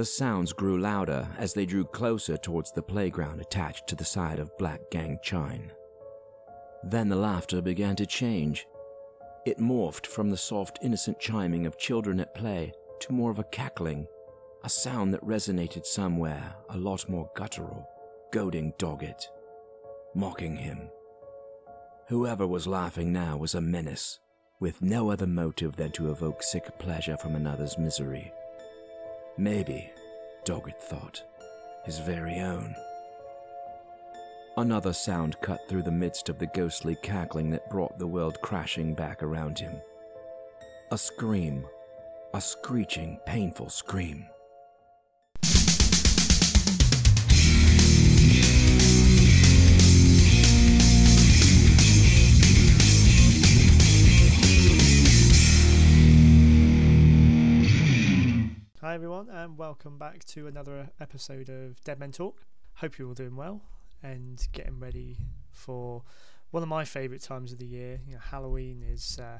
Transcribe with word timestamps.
The 0.00 0.06
sounds 0.06 0.54
grew 0.54 0.78
louder 0.78 1.28
as 1.36 1.52
they 1.52 1.66
drew 1.66 1.84
closer 1.84 2.38
towards 2.38 2.72
the 2.72 2.80
playground 2.80 3.38
attached 3.38 3.86
to 3.88 3.94
the 3.94 4.02
side 4.02 4.38
of 4.38 4.56
Black 4.56 4.80
Gang 4.90 5.18
Chine. 5.22 5.72
Then 6.82 7.10
the 7.10 7.16
laughter 7.16 7.60
began 7.60 7.96
to 7.96 8.06
change. 8.06 8.66
It 9.44 9.58
morphed 9.58 10.06
from 10.06 10.30
the 10.30 10.38
soft, 10.38 10.78
innocent 10.80 11.20
chiming 11.20 11.66
of 11.66 11.76
children 11.76 12.18
at 12.18 12.34
play 12.34 12.72
to 13.00 13.12
more 13.12 13.30
of 13.30 13.40
a 13.40 13.44
cackling, 13.44 14.06
a 14.64 14.70
sound 14.70 15.12
that 15.12 15.22
resonated 15.22 15.84
somewhere 15.84 16.54
a 16.70 16.78
lot 16.78 17.06
more 17.06 17.30
guttural, 17.36 17.86
goading 18.32 18.72
Doggett, 18.78 19.26
mocking 20.14 20.56
him. 20.56 20.88
Whoever 22.08 22.46
was 22.46 22.66
laughing 22.66 23.12
now 23.12 23.36
was 23.36 23.54
a 23.54 23.60
menace, 23.60 24.18
with 24.60 24.80
no 24.80 25.10
other 25.10 25.26
motive 25.26 25.76
than 25.76 25.92
to 25.92 26.10
evoke 26.10 26.42
sick 26.42 26.78
pleasure 26.78 27.18
from 27.18 27.34
another's 27.34 27.76
misery. 27.76 28.32
Maybe, 29.40 29.90
Doggett 30.44 30.78
thought, 30.78 31.22
his 31.86 31.98
very 31.98 32.40
own. 32.40 32.76
Another 34.58 34.92
sound 34.92 35.40
cut 35.40 35.66
through 35.66 35.84
the 35.84 35.90
midst 35.90 36.28
of 36.28 36.38
the 36.38 36.48
ghostly 36.48 36.94
cackling 36.96 37.48
that 37.52 37.70
brought 37.70 37.98
the 37.98 38.06
world 38.06 38.38
crashing 38.42 38.92
back 38.92 39.22
around 39.22 39.58
him. 39.58 39.80
A 40.90 40.98
scream. 40.98 41.66
A 42.34 42.40
screeching, 42.40 43.18
painful 43.24 43.70
scream. 43.70 44.28
Hi 58.90 58.94
everyone, 58.94 59.28
and 59.30 59.56
welcome 59.56 59.98
back 59.98 60.24
to 60.24 60.48
another 60.48 60.90
episode 60.98 61.48
of 61.48 61.80
Dead 61.84 62.00
Men 62.00 62.10
Talk. 62.10 62.42
Hope 62.74 62.98
you're 62.98 63.06
all 63.06 63.14
doing 63.14 63.36
well 63.36 63.62
and 64.02 64.44
getting 64.50 64.80
ready 64.80 65.16
for 65.52 66.02
one 66.50 66.64
of 66.64 66.68
my 66.68 66.84
favourite 66.84 67.22
times 67.22 67.52
of 67.52 67.60
the 67.60 67.66
year. 67.66 68.00
You 68.04 68.14
know, 68.14 68.20
Halloween 68.20 68.82
is 68.82 69.20
uh, 69.22 69.38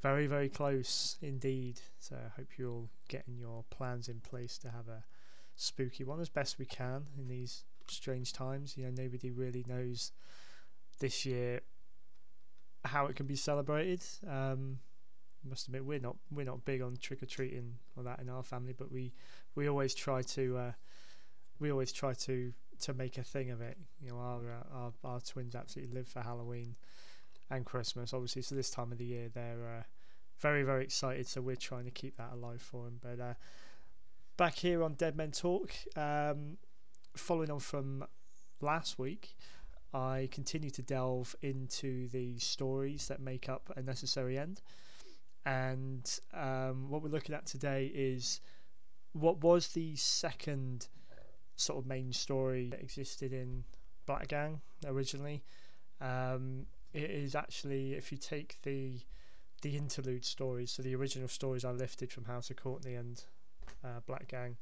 very, 0.00 0.26
very 0.26 0.48
close 0.48 1.18
indeed. 1.20 1.78
So 1.98 2.16
I 2.16 2.30
hope 2.34 2.46
you're 2.56 2.70
all 2.70 2.88
getting 3.10 3.36
your 3.36 3.64
plans 3.68 4.08
in 4.08 4.18
place 4.20 4.56
to 4.56 4.70
have 4.70 4.88
a 4.88 5.04
spooky 5.56 6.02
one 6.02 6.18
as 6.18 6.30
best 6.30 6.58
we 6.58 6.64
can 6.64 7.04
in 7.18 7.28
these 7.28 7.64
strange 7.86 8.32
times. 8.32 8.78
You 8.78 8.84
know, 8.84 8.92
nobody 8.96 9.30
really 9.30 9.62
knows 9.68 10.12
this 11.00 11.26
year 11.26 11.60
how 12.86 13.08
it 13.08 13.16
can 13.16 13.26
be 13.26 13.36
celebrated. 13.36 14.02
Um, 14.26 14.78
must 15.48 15.66
admit 15.66 15.84
we're 15.84 15.98
not 15.98 16.16
we're 16.30 16.44
not 16.44 16.64
big 16.64 16.82
on 16.82 16.96
trick 17.00 17.22
or 17.22 17.26
treating 17.26 17.74
or 17.96 18.02
that 18.04 18.20
in 18.20 18.28
our 18.28 18.42
family, 18.42 18.74
but 18.76 18.90
we 18.92 19.12
we 19.54 19.68
always 19.68 19.94
try 19.94 20.22
to 20.22 20.56
uh, 20.56 20.72
we 21.58 21.70
always 21.70 21.92
try 21.92 22.14
to 22.14 22.52
to 22.80 22.94
make 22.94 23.18
a 23.18 23.22
thing 23.22 23.50
of 23.50 23.60
it. 23.60 23.78
You 24.02 24.10
know, 24.10 24.18
our 24.18 24.40
uh, 24.40 24.76
our 24.76 24.92
our 25.04 25.20
twins 25.20 25.54
absolutely 25.54 25.94
live 25.94 26.08
for 26.08 26.20
Halloween 26.20 26.76
and 27.50 27.64
Christmas, 27.64 28.12
obviously. 28.12 28.42
So 28.42 28.54
this 28.54 28.70
time 28.70 28.92
of 28.92 28.98
the 28.98 29.04
year, 29.04 29.28
they're 29.32 29.78
uh, 29.78 29.82
very 30.38 30.62
very 30.62 30.84
excited. 30.84 31.26
So 31.26 31.40
we're 31.40 31.56
trying 31.56 31.84
to 31.84 31.90
keep 31.90 32.16
that 32.16 32.32
alive 32.32 32.62
for 32.62 32.84
them. 32.84 32.98
But 33.00 33.20
uh, 33.20 33.34
back 34.36 34.56
here 34.56 34.82
on 34.82 34.94
Dead 34.94 35.16
Men 35.16 35.30
Talk, 35.30 35.72
um, 35.96 36.58
following 37.16 37.50
on 37.50 37.60
from 37.60 38.04
last 38.60 38.98
week. 38.98 39.36
I 39.92 40.28
continue 40.30 40.70
to 40.70 40.82
delve 40.82 41.34
into 41.42 42.06
the 42.10 42.38
stories 42.38 43.08
that 43.08 43.20
make 43.20 43.48
up 43.48 43.72
a 43.76 43.82
necessary 43.82 44.38
end 44.38 44.62
and 45.44 46.18
um, 46.34 46.88
what 46.88 47.02
we're 47.02 47.08
looking 47.08 47.34
at 47.34 47.46
today 47.46 47.90
is 47.94 48.40
what 49.12 49.42
was 49.42 49.68
the 49.68 49.96
second 49.96 50.88
sort 51.56 51.78
of 51.78 51.86
main 51.86 52.12
story 52.12 52.68
that 52.70 52.80
existed 52.80 53.32
in 53.32 53.64
Black 54.06 54.28
Gang 54.28 54.60
originally. 54.86 55.42
Um, 56.00 56.66
it 56.92 57.10
is 57.10 57.34
actually 57.34 57.94
if 57.94 58.10
you 58.10 58.18
take 58.18 58.58
the 58.62 58.98
the 59.62 59.76
interlude 59.76 60.24
stories, 60.24 60.72
so 60.72 60.82
the 60.82 60.94
original 60.94 61.28
stories 61.28 61.66
I 61.66 61.70
lifted 61.70 62.10
from 62.10 62.24
House 62.24 62.48
of 62.48 62.56
Courtney 62.56 62.94
and 62.94 63.22
uh, 63.84 64.00
Black 64.06 64.26
Gang. 64.28 64.56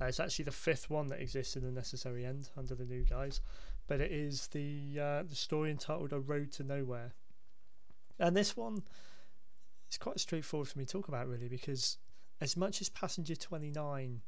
Uh, 0.00 0.06
it's 0.06 0.18
actually 0.18 0.44
the 0.44 0.50
fifth 0.50 0.90
one 0.90 1.06
that 1.08 1.20
exists 1.20 1.54
in 1.54 1.62
the 1.62 1.70
Necessary 1.70 2.26
End 2.26 2.48
under 2.56 2.74
the 2.74 2.84
new 2.84 3.04
guys, 3.04 3.40
but 3.86 4.00
it 4.00 4.10
is 4.10 4.48
the 4.48 4.98
uh, 5.00 5.22
the 5.22 5.36
story 5.36 5.70
entitled 5.70 6.12
A 6.12 6.18
Road 6.18 6.50
to 6.52 6.64
Nowhere, 6.64 7.12
and 8.18 8.36
this 8.36 8.56
one 8.56 8.82
it's 9.92 9.98
quite 9.98 10.18
straightforward 10.18 10.66
for 10.66 10.78
me 10.78 10.86
to 10.86 10.90
talk 10.90 11.08
about 11.08 11.28
really 11.28 11.48
because 11.48 11.98
as 12.40 12.56
much 12.56 12.80
as 12.80 12.88
Passenger 12.88 13.36
29 13.36 14.22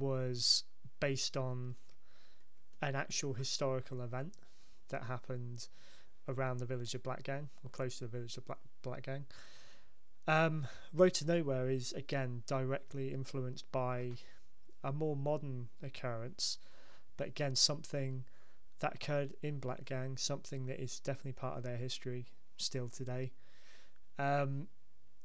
was 0.00 0.64
based 0.98 1.36
on 1.36 1.74
an 2.80 2.96
actual 2.96 3.34
historical 3.34 4.00
event 4.00 4.32
that 4.88 5.02
happened 5.02 5.68
around 6.26 6.56
the 6.56 6.64
village 6.64 6.94
of 6.94 7.02
Black 7.02 7.22
Gang 7.22 7.50
or 7.62 7.68
close 7.68 7.98
to 7.98 8.04
the 8.04 8.10
village 8.16 8.38
of 8.38 8.46
Black, 8.46 8.60
Black 8.80 9.02
Gang. 9.02 9.26
Um, 10.26 10.66
Road 10.94 11.12
to 11.14 11.26
Nowhere 11.26 11.68
is 11.68 11.92
again 11.92 12.42
directly 12.46 13.12
influenced 13.12 13.70
by 13.70 14.12
a 14.82 14.90
more 14.90 15.16
modern 15.16 15.68
occurrence, 15.82 16.56
but 17.18 17.26
again 17.28 17.56
something 17.56 18.24
that 18.80 18.94
occurred 18.94 19.34
in 19.42 19.58
Black 19.58 19.84
Gang, 19.84 20.16
something 20.16 20.64
that 20.64 20.82
is 20.82 20.98
definitely 20.98 21.32
part 21.32 21.58
of 21.58 21.62
their 21.62 21.76
history 21.76 22.24
still 22.56 22.88
today. 22.88 23.32
Um, 24.18 24.66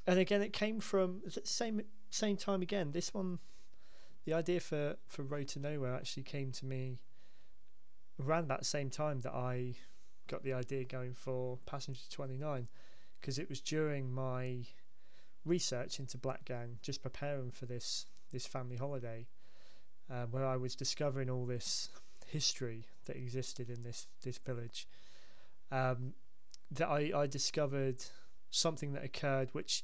and 0.06 0.18
again, 0.18 0.42
it 0.42 0.52
came 0.52 0.80
from 0.80 1.20
the 1.24 1.40
same 1.44 1.82
same 2.10 2.36
time 2.36 2.62
again. 2.62 2.92
This 2.92 3.12
one, 3.12 3.38
the 4.24 4.34
idea 4.34 4.60
for 4.60 4.96
for 5.06 5.22
Road 5.22 5.48
to 5.48 5.58
Nowhere 5.58 5.94
actually 5.94 6.24
came 6.24 6.52
to 6.52 6.66
me 6.66 7.00
around 8.24 8.48
that 8.48 8.64
same 8.64 8.90
time 8.90 9.20
that 9.22 9.34
I 9.34 9.74
got 10.28 10.42
the 10.42 10.52
idea 10.52 10.84
going 10.84 11.14
for 11.14 11.58
Passenger 11.66 12.00
Twenty 12.10 12.36
Nine, 12.36 12.68
because 13.20 13.38
it 13.38 13.48
was 13.48 13.60
during 13.60 14.12
my 14.12 14.66
research 15.44 15.98
into 15.98 16.16
Black 16.18 16.44
Gang, 16.44 16.78
just 16.82 17.02
preparing 17.02 17.50
for 17.50 17.66
this 17.66 18.06
this 18.30 18.46
family 18.46 18.76
holiday, 18.76 19.26
uh, 20.10 20.24
where 20.30 20.46
I 20.46 20.56
was 20.56 20.74
discovering 20.74 21.30
all 21.30 21.46
this 21.46 21.88
history 22.26 22.86
that 23.06 23.16
existed 23.16 23.70
in 23.70 23.82
this 23.82 24.06
this 24.22 24.38
village. 24.38 24.86
Um, 25.70 26.14
that 26.70 26.88
I, 26.88 27.12
I 27.14 27.26
discovered 27.26 28.04
something 28.54 28.92
that 28.92 29.04
occurred 29.04 29.48
which 29.52 29.82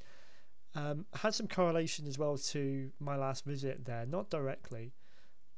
um, 0.75 1.05
had 1.13 1.33
some 1.33 1.47
correlation 1.47 2.07
as 2.07 2.17
well 2.17 2.37
to 2.37 2.91
my 2.99 3.15
last 3.15 3.43
visit 3.45 3.85
there, 3.85 4.05
not 4.05 4.29
directly, 4.29 4.93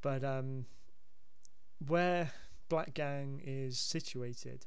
but 0.01 0.23
um, 0.23 0.65
where 1.87 2.31
Black 2.69 2.93
Gang 2.93 3.41
is 3.45 3.77
situated 3.77 4.65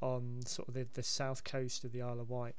on 0.00 0.40
sort 0.44 0.68
of 0.68 0.74
the, 0.74 0.86
the 0.92 1.02
south 1.02 1.44
coast 1.44 1.84
of 1.84 1.92
the 1.92 2.02
Isle 2.02 2.20
of 2.20 2.28
Wight. 2.28 2.56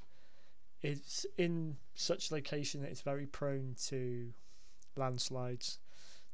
It's 0.82 1.26
in 1.38 1.78
such 1.94 2.32
location 2.32 2.82
that 2.82 2.90
it's 2.90 3.02
very 3.02 3.28
prone 3.28 3.76
to 3.88 4.34
landslides, 4.96 5.80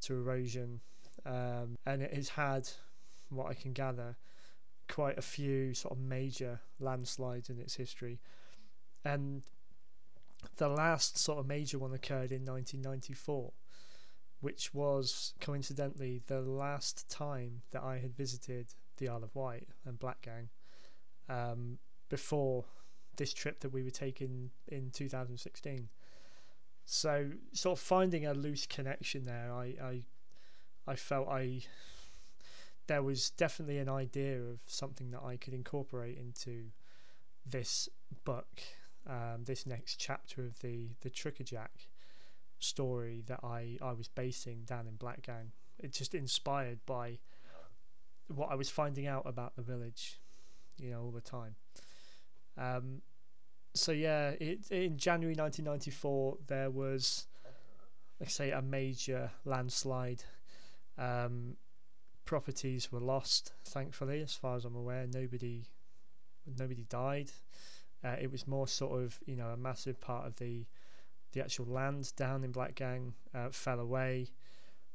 to 0.02 0.14
erosion, 0.14 0.80
um, 1.26 1.78
and 1.86 2.02
it 2.02 2.14
has 2.14 2.30
had, 2.30 2.70
what 3.30 3.48
I 3.48 3.54
can 3.54 3.74
gather, 3.74 4.16
quite 4.88 5.18
a 5.18 5.22
few 5.22 5.74
sort 5.74 5.94
of 5.94 6.00
major 6.00 6.60
landslides 6.80 7.50
in 7.50 7.60
its 7.60 7.76
history 7.76 8.20
and 9.03 9.44
the 10.57 10.69
last 10.69 11.17
sort 11.17 11.39
of 11.39 11.47
major 11.47 11.79
one 11.79 11.94
occurred 11.94 12.31
in 12.31 12.45
1994, 12.45 13.51
which 14.41 14.73
was 14.73 15.34
coincidentally 15.39 16.22
the 16.28 16.41
last 16.41 17.09
time 17.09 17.62
that 17.72 17.84
I 17.84 18.00
had 18.00 18.16
visited 18.16 18.67
the 18.97 19.09
Isle 19.09 19.23
of 19.23 19.35
Wight 19.35 19.67
and 19.85 20.00
Black 20.00 20.22
Gang 20.22 20.50
um, 21.29 21.78
before 22.09 22.66
this 23.17 23.34
trip 23.34 23.59
that 23.62 23.73
we 23.73 23.84
were 23.84 23.89
taking 23.89 24.51
in 24.67 24.91
2016. 24.91 25.89
So, 26.85 27.31
sort 27.53 27.78
of 27.78 27.83
finding 27.83 28.25
a 28.25 28.33
loose 28.33 28.66
connection 28.66 29.25
there, 29.25 29.51
I, 29.53 29.75
I, 29.81 30.01
I 30.88 30.95
felt 30.95 31.27
I 31.27 31.62
there 32.88 33.04
was 33.04 33.30
definitely 33.30 33.77
an 33.77 33.88
idea 33.88 34.42
of 34.42 34.59
something 34.65 35.12
that 35.12 35.21
I 35.24 35.38
could 35.38 35.54
incorporate 35.54 36.18
into 36.18 36.71
this 37.45 37.88
book 38.25 38.62
um, 39.07 39.44
this 39.45 39.65
next 39.65 39.95
chapter 39.98 40.45
of 40.45 40.59
the 40.59 40.89
the 41.01 41.09
Tricker 41.09 41.44
Jack 41.44 41.88
story 42.59 43.24
that 43.27 43.39
I 43.44 43.77
I 43.81 43.94
was 43.94 44.07
basing 44.07 44.63
down 44.65 44.88
in 44.88 44.95
Black 44.95 45.24
Gang. 45.24 45.51
It's 45.80 45.98
just 45.98 46.13
inspired 46.13 46.80
by 46.86 47.19
what 48.27 48.51
I 48.51 48.56
was 48.56 48.69
finding 48.69 49.07
out 49.07 49.24
about 49.25 49.56
the 49.56 49.62
village, 49.62 50.19
you 50.77 50.92
know, 50.92 51.01
all 51.01 51.12
the 51.12 51.21
time. 51.21 51.56
Um, 52.57 53.01
so 53.74 53.92
yeah, 53.92 54.31
it, 54.31 54.69
in 54.69 54.98
January 54.98 55.36
1994 55.36 56.38
there 56.47 56.69
was, 56.69 57.27
like 58.19 58.30
I 58.30 58.31
say, 58.31 58.51
a 58.51 58.62
major 58.62 59.31
landslide. 59.45 60.24
Um, 60.97 61.56
properties 62.25 62.92
were 62.92 63.00
lost. 63.00 63.54
Thankfully, 63.65 64.21
as 64.21 64.33
far 64.33 64.56
as 64.56 64.65
I'm 64.65 64.75
aware, 64.75 65.07
nobody 65.12 65.63
nobody 66.57 66.83
died. 66.89 67.31
Uh, 68.03 68.15
it 68.19 68.31
was 68.31 68.48
more 68.48 68.68
sort 68.68 69.01
of 69.01 69.19
you 69.25 69.36
know 69.36 69.50
a 69.50 69.57
massive 69.57 70.00
part 70.00 70.25
of 70.25 70.36
the 70.38 70.65
the 71.33 71.42
actual 71.42 71.65
land 71.65 72.12
down 72.15 72.44
in 72.44 72.51
Black 72.51 72.75
Gang 72.75 73.13
uh, 73.33 73.50
fell 73.51 73.80
away. 73.80 74.27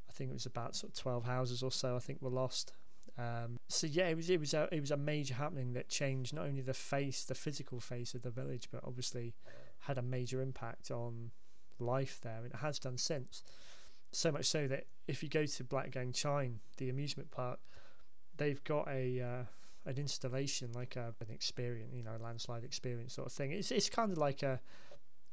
I 0.09 0.13
think 0.13 0.31
it 0.31 0.35
was 0.35 0.47
about 0.47 0.77
sort 0.77 0.93
of 0.93 0.99
twelve 0.99 1.25
houses 1.25 1.63
or 1.63 1.71
so. 1.71 1.97
I 1.97 1.99
think 2.01 2.21
were 2.21 2.31
lost. 2.31 2.73
Um, 3.19 3.59
so 3.69 3.87
yeah, 3.87 4.09
it 4.09 4.17
was 4.17 4.29
it 4.29 4.41
was 4.41 4.55
a 4.55 4.69
it 4.73 4.81
was 4.81 4.91
a 4.91 4.97
major 4.97 5.35
happening 5.35 5.73
that 5.73 5.89
changed 5.89 6.35
not 6.35 6.47
only 6.47 6.61
the 6.61 6.75
face, 6.75 7.25
the 7.25 7.35
physical 7.35 7.81
face 7.81 8.15
of 8.15 8.23
the 8.23 8.31
village, 8.31 8.69
but 8.71 8.83
obviously 8.85 9.35
had 9.81 9.99
a 9.99 10.03
major 10.03 10.43
impact 10.43 10.91
on 10.91 11.31
life 11.79 12.21
there, 12.23 12.39
and 12.39 12.47
it 12.47 12.57
has 12.57 12.79
done 12.79 12.99
since. 12.99 13.43
So 14.13 14.33
much 14.33 14.47
so 14.47 14.67
that 14.69 14.87
if 15.09 15.23
you 15.23 15.29
go 15.29 15.47
to 15.47 15.65
Black 15.65 15.91
Gang 15.91 16.13
Chine, 16.13 16.61
the 16.77 16.91
amusement 16.91 17.31
park, 17.31 17.59
they've 18.37 18.63
got 18.65 18.89
a 18.89 19.21
uh, 19.21 19.45
an 19.87 19.97
installation 19.99 20.73
like 20.73 20.97
a, 20.97 21.15
an 21.21 21.33
experience, 21.33 21.93
you 21.95 22.03
know, 22.03 22.17
landslide 22.21 22.65
experience 22.65 23.15
sort 23.15 23.27
of 23.27 23.33
thing. 23.33 23.53
It's 23.53 23.71
it's 23.71 23.89
kind 23.89 24.13
of 24.13 24.19
like 24.19 24.43
a 24.43 24.61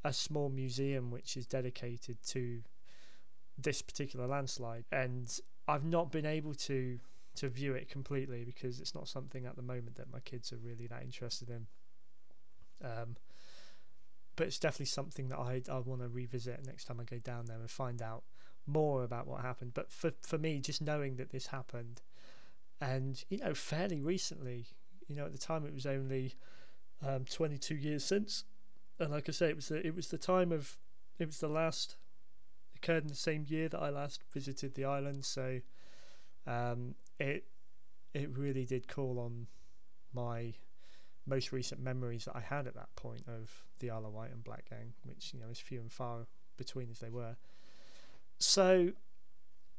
a 0.05 0.13
small 0.13 0.49
museum 0.49 1.11
which 1.11 1.37
is 1.37 1.47
dedicated 1.47 2.17
to 2.27 2.61
this 3.57 3.81
particular 3.81 4.27
landslide, 4.27 4.85
and 4.91 5.39
I've 5.67 5.85
not 5.85 6.11
been 6.11 6.25
able 6.25 6.53
to 6.55 6.99
to 7.35 7.49
view 7.49 7.73
it 7.73 7.89
completely 7.89 8.43
because 8.43 8.79
it's 8.79 8.93
not 8.93 9.07
something 9.07 9.45
at 9.47 9.55
the 9.55 9.63
moment 9.63 9.95
that 9.95 10.11
my 10.11 10.19
kids 10.19 10.53
are 10.53 10.57
really 10.57 10.85
that 10.87 11.01
interested 11.01 11.49
in. 11.49 11.65
Um, 12.83 13.15
but 14.35 14.47
it's 14.47 14.59
definitely 14.59 14.87
something 14.87 15.29
that 15.29 15.39
I 15.39 15.61
I 15.69 15.79
want 15.79 16.01
to 16.01 16.09
revisit 16.09 16.65
next 16.65 16.85
time 16.85 16.99
I 16.99 17.03
go 17.03 17.19
down 17.19 17.45
there 17.45 17.59
and 17.59 17.69
find 17.69 18.01
out 18.01 18.23
more 18.65 19.03
about 19.03 19.27
what 19.27 19.41
happened. 19.41 19.73
But 19.73 19.91
for 19.91 20.11
for 20.21 20.37
me, 20.37 20.59
just 20.59 20.81
knowing 20.81 21.15
that 21.17 21.31
this 21.31 21.47
happened, 21.47 22.01
and 22.83 23.23
you 23.29 23.37
know, 23.37 23.53
fairly 23.53 24.01
recently, 24.01 24.65
you 25.07 25.15
know, 25.15 25.25
at 25.25 25.31
the 25.31 25.37
time 25.37 25.65
it 25.65 25.73
was 25.73 25.85
only 25.85 26.33
um, 27.05 27.23
22 27.23 27.75
years 27.75 28.03
since, 28.03 28.43
and 28.99 29.11
like 29.11 29.29
I 29.29 29.31
say, 29.31 29.47
it 29.47 29.55
was 29.55 29.69
the, 29.69 29.85
it 29.85 29.95
was 29.95 30.09
the 30.09 30.17
time 30.17 30.51
of 30.51 30.77
it 31.17 31.25
was 31.25 31.39
the 31.39 31.47
last 31.47 31.95
occurred 32.75 33.03
in 33.03 33.09
the 33.09 33.15
same 33.15 33.45
year 33.47 33.69
that 33.69 33.81
I 33.81 33.89
last 33.89 34.21
visited 34.33 34.75
the 34.75 34.83
island, 34.83 35.23
so 35.23 35.61
um, 36.45 36.95
it 37.19 37.45
it 38.13 38.37
really 38.37 38.65
did 38.65 38.89
call 38.89 39.17
on 39.17 39.47
my 40.13 40.53
most 41.25 41.53
recent 41.53 41.81
memories 41.81 42.25
that 42.25 42.35
I 42.35 42.41
had 42.41 42.67
at 42.67 42.75
that 42.75 42.93
point 42.97 43.23
of 43.27 43.49
the 43.79 43.91
of 43.91 44.11
Wight 44.11 44.31
and 44.31 44.43
Black 44.43 44.69
Gang, 44.69 44.93
which 45.05 45.33
you 45.33 45.39
know 45.39 45.47
is 45.49 45.59
few 45.59 45.79
and 45.79 45.91
far 45.91 46.27
between 46.57 46.89
as 46.89 46.99
they 46.99 47.09
were. 47.09 47.37
So, 48.39 48.91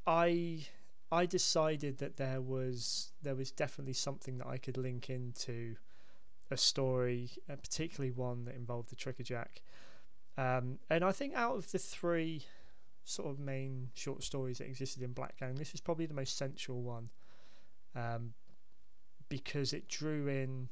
I 0.06 0.66
I 1.14 1.26
decided 1.26 1.98
that 1.98 2.16
there 2.16 2.40
was 2.40 3.12
there 3.22 3.36
was 3.36 3.52
definitely 3.52 3.92
something 3.92 4.38
that 4.38 4.48
I 4.48 4.58
could 4.58 4.76
link 4.76 5.10
into 5.10 5.76
a 6.50 6.56
story, 6.56 7.30
uh, 7.48 7.54
particularly 7.54 8.10
one 8.10 8.44
that 8.46 8.56
involved 8.56 8.90
the 8.90 8.96
Tricker 8.96 9.22
Jack. 9.22 9.62
Um, 10.36 10.80
and 10.90 11.04
I 11.04 11.12
think 11.12 11.34
out 11.36 11.56
of 11.56 11.70
the 11.70 11.78
three 11.78 12.44
sort 13.04 13.30
of 13.30 13.38
main 13.38 13.90
short 13.94 14.24
stories 14.24 14.58
that 14.58 14.66
existed 14.66 15.04
in 15.04 15.12
Black 15.12 15.38
Gang, 15.38 15.54
this 15.54 15.72
is 15.72 15.80
probably 15.80 16.06
the 16.06 16.14
most 16.14 16.36
central 16.36 16.82
one 16.82 17.10
um, 17.94 18.32
because 19.28 19.72
it 19.72 19.86
drew 19.86 20.26
in 20.26 20.68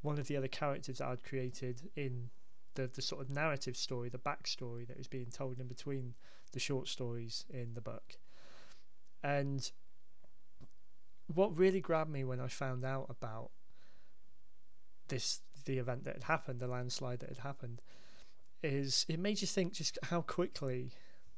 one 0.00 0.18
of 0.18 0.28
the 0.28 0.36
other 0.38 0.48
characters 0.48 0.98
that 0.98 1.08
I'd 1.08 1.24
created 1.24 1.90
in 1.94 2.30
the, 2.74 2.86
the 2.86 3.02
sort 3.02 3.20
of 3.20 3.28
narrative 3.28 3.76
story, 3.76 4.08
the 4.08 4.18
backstory 4.18 4.86
that 4.86 4.96
was 4.96 5.08
being 5.08 5.30
told 5.30 5.60
in 5.60 5.66
between 5.66 6.14
the 6.52 6.58
short 6.58 6.88
stories 6.88 7.44
in 7.50 7.74
the 7.74 7.82
book. 7.82 8.16
And 9.24 9.72
what 11.32 11.56
really 11.56 11.80
grabbed 11.80 12.10
me 12.10 12.24
when 12.24 12.40
I 12.40 12.46
found 12.46 12.84
out 12.84 13.06
about 13.08 13.50
this 15.08 15.40
the 15.64 15.78
event 15.78 16.04
that 16.04 16.14
had 16.14 16.24
happened, 16.24 16.60
the 16.60 16.68
landslide 16.68 17.20
that 17.20 17.30
had 17.30 17.38
happened, 17.38 17.80
is 18.62 19.06
it 19.08 19.18
made 19.18 19.40
you 19.40 19.46
think 19.46 19.72
just 19.72 19.98
how 20.04 20.20
quickly 20.20 20.92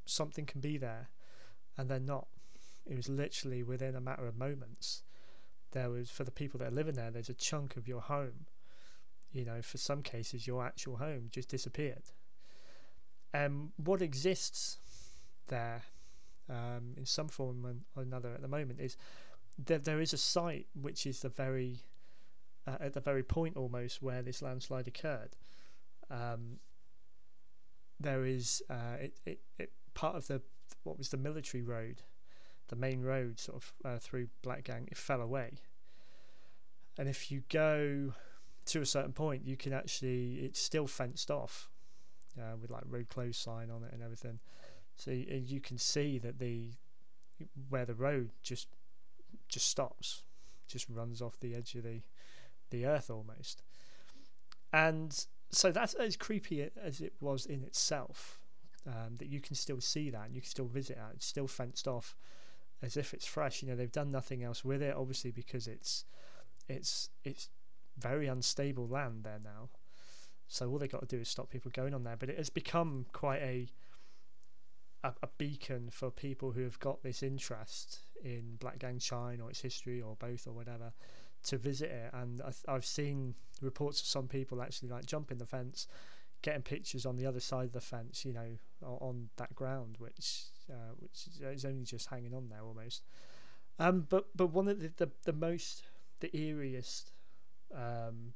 something 0.04 0.46
can 0.46 0.60
be 0.60 0.76
there 0.76 1.10
and 1.78 1.88
then 1.88 2.04
not. 2.04 2.26
It 2.84 2.96
was 2.96 3.08
literally 3.08 3.62
within 3.62 3.94
a 3.94 4.00
matter 4.00 4.26
of 4.26 4.36
moments. 4.36 5.02
There 5.70 5.90
was 5.90 6.10
for 6.10 6.24
the 6.24 6.32
people 6.32 6.58
that 6.58 6.68
are 6.68 6.74
living 6.74 6.94
there, 6.94 7.12
there's 7.12 7.28
a 7.28 7.34
chunk 7.34 7.76
of 7.76 7.86
your 7.86 8.00
home. 8.00 8.46
You 9.32 9.44
know, 9.44 9.62
for 9.62 9.78
some 9.78 10.02
cases, 10.02 10.46
your 10.46 10.64
actual 10.64 10.96
home 10.96 11.28
just 11.30 11.48
disappeared. 11.48 12.10
And 13.32 13.46
um, 13.46 13.72
what 13.76 14.02
exists 14.02 14.78
there, 15.48 15.82
um, 16.48 16.94
in 16.96 17.04
some 17.04 17.28
form 17.28 17.84
or 17.96 18.02
another 18.02 18.32
at 18.34 18.42
the 18.42 18.48
moment, 18.48 18.80
is 18.80 18.96
that 19.66 19.84
there 19.84 20.00
is 20.00 20.12
a 20.12 20.18
site 20.18 20.66
which 20.80 21.06
is 21.06 21.20
the 21.20 21.28
very 21.28 21.80
uh, 22.66 22.76
at 22.80 22.92
the 22.92 23.00
very 23.00 23.22
point 23.22 23.56
almost 23.56 24.02
where 24.02 24.22
this 24.22 24.42
landslide 24.42 24.88
occurred. 24.88 25.36
Um, 26.10 26.58
there 27.98 28.24
is 28.24 28.62
uh, 28.68 28.96
it, 29.00 29.18
it, 29.24 29.40
it 29.58 29.72
part 29.94 30.16
of 30.16 30.26
the 30.26 30.42
what 30.82 30.98
was 30.98 31.08
the 31.08 31.16
military 31.16 31.62
road, 31.62 32.02
the 32.68 32.76
main 32.76 33.02
road 33.02 33.40
sort 33.40 33.62
of 33.62 33.72
uh, 33.84 33.98
through 33.98 34.28
Black 34.42 34.64
Gang. 34.64 34.88
It 34.90 34.96
fell 34.96 35.20
away, 35.20 35.52
and 36.98 37.08
if 37.08 37.30
you 37.30 37.42
go 37.48 38.12
to 38.66 38.80
a 38.80 38.86
certain 38.86 39.12
point, 39.12 39.46
you 39.46 39.56
can 39.56 39.72
actually 39.72 40.34
it's 40.42 40.60
still 40.60 40.86
fenced 40.86 41.30
off 41.30 41.70
uh, 42.38 42.56
with 42.60 42.70
like 42.70 42.82
road 42.86 43.08
closed 43.08 43.40
sign 43.40 43.70
on 43.70 43.84
it 43.84 43.92
and 43.92 44.02
everything. 44.02 44.38
So 44.96 45.10
you, 45.10 45.60
can 45.60 45.78
see 45.78 46.18
that 46.18 46.38
the 46.38 46.70
where 47.68 47.84
the 47.84 47.94
road 47.94 48.30
just 48.42 48.68
just 49.48 49.68
stops, 49.68 50.22
just 50.66 50.88
runs 50.88 51.20
off 51.20 51.38
the 51.38 51.54
edge 51.54 51.74
of 51.74 51.84
the 51.84 52.00
the 52.70 52.86
earth 52.86 53.10
almost. 53.10 53.62
And 54.72 55.26
so 55.50 55.70
that's 55.70 55.94
as 55.94 56.16
creepy 56.16 56.68
as 56.82 57.00
it 57.00 57.12
was 57.20 57.46
in 57.46 57.62
itself. 57.62 58.40
Um, 58.86 59.16
that 59.16 59.28
you 59.28 59.40
can 59.40 59.56
still 59.56 59.80
see 59.80 60.10
that 60.10 60.26
and 60.26 60.34
you 60.34 60.40
can 60.40 60.48
still 60.48 60.66
visit 60.66 60.96
it. 60.96 61.14
It's 61.16 61.26
still 61.26 61.48
fenced 61.48 61.88
off 61.88 62.14
as 62.82 62.96
if 62.96 63.12
it's 63.14 63.26
fresh. 63.26 63.60
You 63.60 63.68
know, 63.68 63.74
they've 63.74 63.90
done 63.90 64.12
nothing 64.12 64.44
else 64.44 64.64
with 64.64 64.80
it, 64.80 64.94
obviously 64.96 65.32
because 65.32 65.66
it's 65.66 66.04
it's 66.68 67.10
it's 67.24 67.48
very 67.98 68.28
unstable 68.28 68.86
land 68.86 69.24
there 69.24 69.40
now. 69.42 69.70
So 70.48 70.70
all 70.70 70.78
they 70.78 70.88
got 70.88 71.00
to 71.00 71.16
do 71.16 71.20
is 71.20 71.28
stop 71.28 71.50
people 71.50 71.72
going 71.74 71.94
on 71.94 72.04
there. 72.04 72.16
But 72.16 72.30
it 72.30 72.38
has 72.38 72.50
become 72.50 73.06
quite 73.12 73.42
a 73.42 73.68
a, 75.04 75.12
a 75.22 75.28
beacon 75.38 75.88
for 75.90 76.10
people 76.10 76.52
who 76.52 76.62
have 76.62 76.78
got 76.80 77.02
this 77.02 77.22
interest 77.22 78.00
in 78.24 78.56
Black 78.58 78.78
Gang 78.78 78.98
Chine 78.98 79.40
or 79.40 79.50
its 79.50 79.60
history 79.60 80.00
or 80.00 80.16
both 80.16 80.46
or 80.46 80.52
whatever 80.52 80.92
to 81.44 81.58
visit 81.58 81.90
it, 81.90 82.10
and 82.12 82.42
I, 82.42 82.72
have 82.72 82.84
seen 82.84 83.34
reports 83.60 84.00
of 84.00 84.06
some 84.06 84.26
people 84.26 84.60
actually 84.60 84.88
like 84.88 85.06
jumping 85.06 85.38
the 85.38 85.46
fence, 85.46 85.86
getting 86.42 86.62
pictures 86.62 87.06
on 87.06 87.16
the 87.16 87.26
other 87.26 87.40
side 87.40 87.66
of 87.66 87.72
the 87.72 87.80
fence, 87.80 88.24
you 88.24 88.32
know, 88.32 88.58
on 88.82 89.28
that 89.36 89.54
ground, 89.54 89.96
which 89.98 90.44
uh, 90.70 90.94
which 90.98 91.28
is 91.40 91.64
only 91.64 91.84
just 91.84 92.08
hanging 92.08 92.34
on 92.34 92.48
there 92.48 92.62
almost. 92.62 93.04
Um, 93.78 94.06
but 94.08 94.26
but 94.34 94.48
one 94.48 94.68
of 94.68 94.80
the 94.80 94.92
the, 94.96 95.10
the 95.24 95.32
most 95.32 95.84
the 96.20 96.28
eeriest 96.30 97.12
um, 97.74 98.32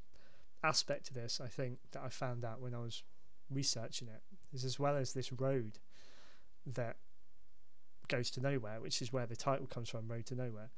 aspect 0.62 1.06
to 1.06 1.14
this, 1.14 1.40
I 1.42 1.48
think, 1.48 1.78
that 1.92 2.02
I 2.02 2.08
found 2.08 2.44
out 2.44 2.60
when 2.60 2.74
I 2.74 2.78
was 2.78 3.02
researching 3.50 4.08
it 4.08 4.22
is 4.52 4.64
as 4.64 4.78
well 4.78 4.96
as 4.96 5.12
this 5.12 5.32
road 5.32 5.78
that 6.66 6.96
goes 8.08 8.30
to 8.30 8.40
nowhere, 8.40 8.80
which 8.80 9.00
is 9.02 9.12
where 9.12 9.26
the 9.26 9.36
title 9.36 9.66
comes 9.66 9.88
from, 9.88 10.08
Road 10.08 10.26
to 10.26 10.34
Nowhere 10.34 10.70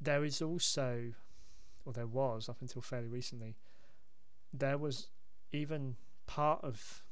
there 0.00 0.24
is 0.24 0.40
also, 0.40 1.12
or 1.84 1.92
there 1.92 2.06
was 2.06 2.48
up 2.48 2.60
until 2.60 2.82
fairly 2.82 3.08
recently, 3.08 3.56
there 4.52 4.78
was 4.78 5.08
even 5.52 5.96
part 6.26 6.62
of 6.62 7.02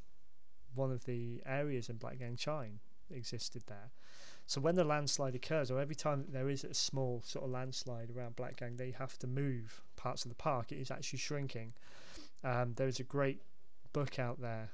one 0.75 0.93
of 0.93 1.05
the 1.05 1.43
areas 1.47 1.89
in 1.89 1.97
Black 1.97 2.19
Gang 2.19 2.37
Chine 2.37 2.79
existed 3.11 3.63
there. 3.67 3.91
So 4.47 4.61
when 4.61 4.77
the 4.77 4.85
landslide 4.85 5.35
occurs, 5.35 5.71
or 5.71 5.81
every 5.81 5.95
time 5.95 6.25
there 6.29 6.49
is 6.49 6.63
a 6.63 6.75
small 6.75 7.23
sort 7.25 7.45
of 7.45 7.51
landslide 7.51 8.11
around 8.11 8.37
Black 8.37 8.57
Gang, 8.57 8.77
they 8.77 8.93
have 8.93 9.19
to 9.19 9.27
move 9.27 9.83
parts 9.97 10.25
of 10.25 10.29
the 10.29 10.37
park. 10.37 10.71
It 10.71 10.79
is 10.79 10.91
actually 10.91 11.19
shrinking. 11.19 11.73
Um, 12.45 12.75
there 12.77 12.87
is 12.87 13.01
a 13.01 13.05
great 13.05 13.41
book 13.93 14.19
out 14.19 14.41
there, 14.41 14.71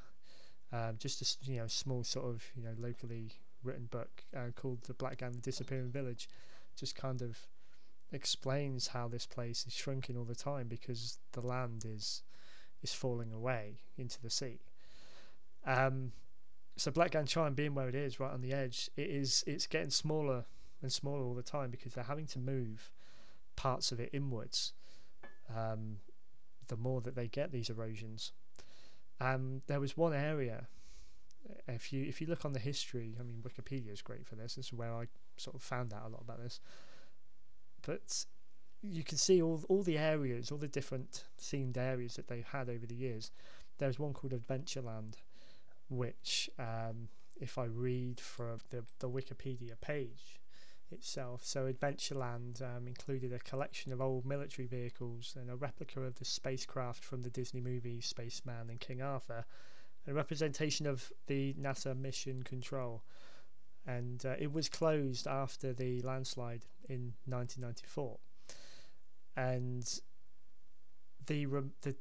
um, 0.73 0.97
just 0.99 1.23
a 1.23 1.51
you 1.51 1.59
know 1.59 1.67
small 1.67 2.03
sort 2.05 2.27
of 2.27 2.45
you 2.55 2.63
know 2.63 2.75
locally 2.79 3.33
written 3.63 3.87
book 3.91 4.25
uh, 4.37 4.51
called 4.57 4.83
The 4.83 4.95
Black 4.95 5.19
Gang: 5.19 5.33
The 5.33 5.39
Disappearing 5.39 5.91
Village, 5.91 6.29
just 6.77 6.97
kind 6.97 7.23
of 7.23 7.39
explains 8.11 8.89
how 8.89 9.09
this 9.09 9.27
place 9.27 9.67
is 9.67 9.73
shrinking 9.73 10.17
all 10.17 10.25
the 10.25 10.35
time 10.35 10.69
because 10.69 11.19
the 11.33 11.41
land 11.41 11.85
is 11.87 12.23
is 12.83 12.93
falling 12.93 13.33
away 13.33 13.81
into 13.97 14.21
the 14.21 14.31
sea. 14.31 14.61
Um, 15.65 16.13
so 16.77 16.91
Black 16.91 17.13
Gang 17.13 17.27
Chine 17.27 17.55
being 17.55 17.75
where 17.75 17.89
it 17.89 17.95
is, 17.95 18.19
right 18.19 18.33
on 18.33 18.41
the 18.41 18.53
edge, 18.53 18.91
it 18.97 19.09
is 19.09 19.45
it's 19.47 19.67
getting 19.67 19.91
smaller 19.91 20.45
and 20.81 20.93
smaller 20.93 21.23
all 21.23 21.35
the 21.35 21.43
time 21.43 21.71
because 21.71 21.93
they're 21.95 22.05
having 22.05 22.27
to 22.27 22.39
move 22.39 22.91
parts 23.57 23.93
of 23.93 24.01
it 24.01 24.11
inwards. 24.13 24.73
Um, 25.55 25.99
the 26.69 26.77
more 26.77 27.01
that 27.03 27.15
they 27.15 27.29
get 27.29 27.53
these 27.53 27.69
erosions, 27.69 28.33
um, 29.21 29.63
there 29.67 29.81
was 29.81 29.97
one 29.97 30.13
area. 30.15 30.67
If 31.67 31.93
you 31.93 32.05
if 32.05 32.21
you 32.21 32.27
look 32.27 32.45
on 32.45 32.53
the 32.53 32.61
history, 32.61 33.17
I 33.19 33.23
mean 33.23 33.43
Wikipedia 33.43 33.93
is 33.93 34.03
great 34.03 34.27
for 34.27 34.37
this. 34.37 34.55
This 34.55 34.67
is 34.67 34.73
where 34.73 34.95
I 34.95 35.07
sort 35.37 35.57
of 35.57 35.63
found 35.63 35.93
out 35.93 36.07
a 36.07 36.09
lot 36.09 36.23
about 36.23 36.41
this 36.41 36.61
but 37.83 38.25
you 38.81 39.05
can 39.05 39.19
see 39.19 39.43
all 39.43 39.63
all 39.69 39.83
the 39.83 39.99
areas, 39.99 40.51
all 40.51 40.59
the 40.59 40.69
different 40.69 41.25
themed 41.41 41.77
areas 41.77 42.15
that 42.15 42.29
they've 42.29 42.47
had 42.47 42.69
over 42.69 42.87
the 42.87 42.95
years. 42.95 43.31
There's 43.79 43.99
one 43.99 44.13
called 44.13 44.33
Adventureland, 44.33 45.15
which, 45.89 46.49
um, 46.59 47.09
if 47.41 47.59
I 47.59 47.65
read 47.65 48.21
from 48.21 48.59
the, 48.71 48.85
the 49.01 49.09
Wikipedia 49.09 49.81
page 49.81 50.41
itself, 50.93 51.45
so 51.45 51.73
Adventureland 51.73 52.63
um, 52.63 52.87
included 52.87 53.33
a 53.33 53.39
collection 53.39 53.93
of 53.93 54.01
old 54.01 54.25
military 54.25 54.67
vehicles 54.67 55.37
and 55.39 55.51
a 55.51 55.57
replica 55.57 56.01
of 56.01 56.17
the 56.17 56.25
spacecraft 56.25 57.05
from 57.05 57.23
the 57.23 57.31
Disney 57.31 57.61
movies 57.61 58.07
Spaceman 58.07 58.71
and 58.71 58.81
King 58.81 59.03
Arthur, 59.03 59.45
a 60.07 60.13
representation 60.13 60.87
of 60.87 61.13
the 61.27 61.55
NASA 61.55 61.97
mission 61.97 62.43
control. 62.43 63.03
And 63.87 64.25
uh, 64.25 64.35
it 64.39 64.53
was 64.53 64.69
closed 64.69 65.27
after 65.27 65.73
the 65.73 66.01
landslide 66.03 66.65
in 66.89 67.15
1994. 67.27 68.19
And 69.37 70.01
the, 71.27 71.47
the 71.83 71.97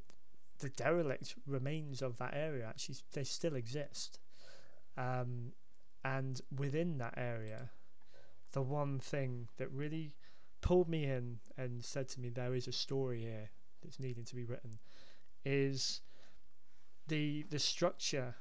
the 0.62 0.70
derelict 0.70 1.36
remains 1.48 2.02
of 2.02 2.18
that 2.18 2.34
area 2.36 2.66
actually 2.68 2.96
they 3.14 3.24
still 3.24 3.56
exist 3.56 4.20
um, 4.98 5.52
and 6.04 6.42
within 6.56 6.98
that 7.00 7.16
area 7.18 7.70
the 8.52 8.62
one 8.62 9.00
thing 9.00 9.48
that 9.58 9.72
really 9.72 10.14
pulled 10.62 10.90
me 10.90 11.06
in 11.06 11.40
and 11.58 11.84
said 11.84 12.08
to 12.10 12.20
me 12.20 12.30
there 12.30 12.54
is 12.54 12.68
a 12.68 12.72
story 12.72 13.22
here 13.22 13.50
that's 13.82 14.00
needing 14.00 14.24
to 14.24 14.36
be 14.36 14.46
written 14.46 14.78
is 15.44 16.02
the 17.08 17.44
the 17.50 17.60
structure 17.60 18.36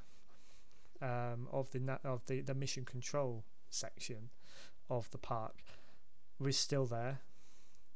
um, 1.01 1.47
of 1.51 1.71
the 1.71 1.79
na- 1.79 1.97
of 2.03 2.25
the, 2.27 2.41
the 2.41 2.53
mission 2.53 2.85
control 2.85 3.43
section 3.69 4.29
of 4.89 5.09
the 5.11 5.17
park 5.17 5.63
was 6.39 6.57
still 6.57 6.85
there 6.85 7.19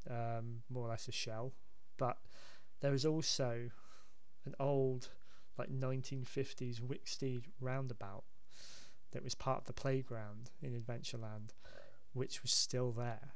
um, 0.10 0.62
more 0.70 0.88
or 0.88 0.90
less 0.90 1.08
a 1.08 1.12
shell 1.12 1.52
but 1.98 2.18
there 2.82 2.92
was 2.92 3.06
also 3.06 3.70
an 4.46 4.56
old 4.60 5.10
like 5.58 5.70
1950s 5.70 6.82
Wicksteed 6.82 7.44
roundabout 7.62 8.24
that 9.12 9.24
was 9.24 9.36
part 9.36 9.60
of 9.60 9.66
the 9.66 9.74
playground 9.74 10.52
in 10.62 10.74
Adventureland, 10.74 11.54
which 12.16 12.42
was 12.42 12.52
still 12.52 12.92
there. 12.92 13.34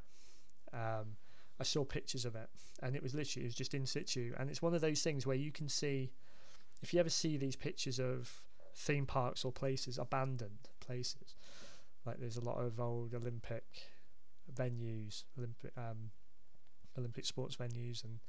Um, 0.74 1.17
I 1.59 1.63
saw 1.63 1.83
pictures 1.83 2.25
of 2.25 2.36
it, 2.36 2.50
and 2.81 2.95
it 2.95 3.03
was 3.03 3.13
literally 3.13 3.43
it 3.43 3.50
was 3.50 3.55
just 3.55 3.74
in 3.74 3.86
situ. 3.86 4.33
And 4.39 4.50
it's 4.50 4.62
one 4.62 4.74
of 4.74 4.81
those 4.81 5.01
things 5.01 5.27
where 5.27 5.36
you 5.36 5.51
can 5.51 5.67
see, 5.67 6.12
if 6.81 6.93
you 6.93 7.00
ever 7.00 7.09
see 7.09 7.38
these 7.38 7.55
pictures 7.55 8.00
of 8.00 8.41
theme 8.75 9.05
parks 9.05 9.43
or 9.43 9.51
places 9.51 9.98
abandoned 9.98 10.69
places, 10.79 11.36
like 12.05 12.19
there's 12.19 12.38
a 12.38 12.43
lot 12.43 12.57
of 12.57 12.79
old 12.79 13.13
Olympic 13.13 13.65
venues, 14.55 15.25
Olympic 15.38 15.71
um, 15.77 16.12
Olympic 16.98 17.25
sports 17.25 17.57
venues, 17.57 18.03
and 18.03 18.19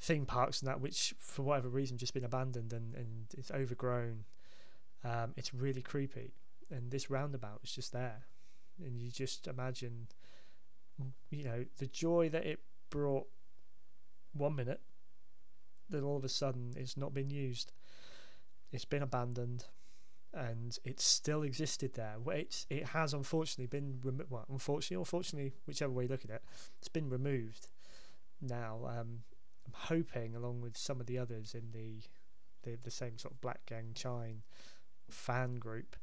theme 0.00 0.26
parks 0.26 0.60
and 0.60 0.68
that, 0.68 0.80
which 0.80 1.14
for 1.18 1.42
whatever 1.42 1.68
reason 1.68 1.96
just 1.96 2.14
been 2.14 2.24
abandoned 2.24 2.72
and, 2.72 2.94
and 2.94 3.26
it's 3.36 3.50
overgrown. 3.50 4.24
Um, 5.04 5.32
it's 5.36 5.54
really 5.54 5.80
creepy, 5.80 6.34
and 6.70 6.90
this 6.90 7.08
roundabout 7.08 7.60
is 7.64 7.72
just 7.72 7.92
there, 7.92 8.26
and 8.84 9.00
you 9.00 9.10
just 9.10 9.46
imagine, 9.46 10.08
you 11.30 11.44
know, 11.44 11.64
the 11.78 11.86
joy 11.86 12.28
that 12.30 12.46
it 12.46 12.60
brought 12.90 13.26
one 14.32 14.56
minute, 14.56 14.80
then 15.88 16.02
all 16.02 16.16
of 16.16 16.24
a 16.24 16.28
sudden 16.28 16.72
it's 16.76 16.96
not 16.96 17.14
been 17.14 17.30
used, 17.30 17.72
it's 18.72 18.84
been 18.84 19.02
abandoned, 19.02 19.64
and 20.34 20.78
it 20.84 21.00
still 21.00 21.42
existed 21.42 21.94
there. 21.94 22.16
It's 22.28 22.66
it 22.70 22.86
has 22.88 23.14
unfortunately 23.14 23.66
been 23.66 23.98
remo- 24.02 24.26
well, 24.28 24.46
unfortunately, 24.50 25.00
unfortunately, 25.00 25.52
whichever 25.66 25.92
way 25.92 26.04
you 26.04 26.08
look 26.10 26.24
at 26.24 26.30
it, 26.30 26.42
it's 26.78 26.88
been 26.88 27.08
removed 27.08 27.68
now. 28.40 28.80
Um, 28.86 29.20
I'm 29.66 29.72
hoping, 29.74 30.34
along 30.34 30.60
with 30.60 30.76
some 30.76 31.00
of 31.00 31.06
the 31.06 31.18
others 31.18 31.54
in 31.54 31.70
the 31.72 32.02
the, 32.62 32.76
the 32.82 32.90
same 32.90 33.18
sort 33.18 33.34
of 33.34 33.40
Black 33.40 33.64
Gang 33.66 33.92
Chine 33.94 34.42
fan 35.10 35.56
group, 35.56 35.96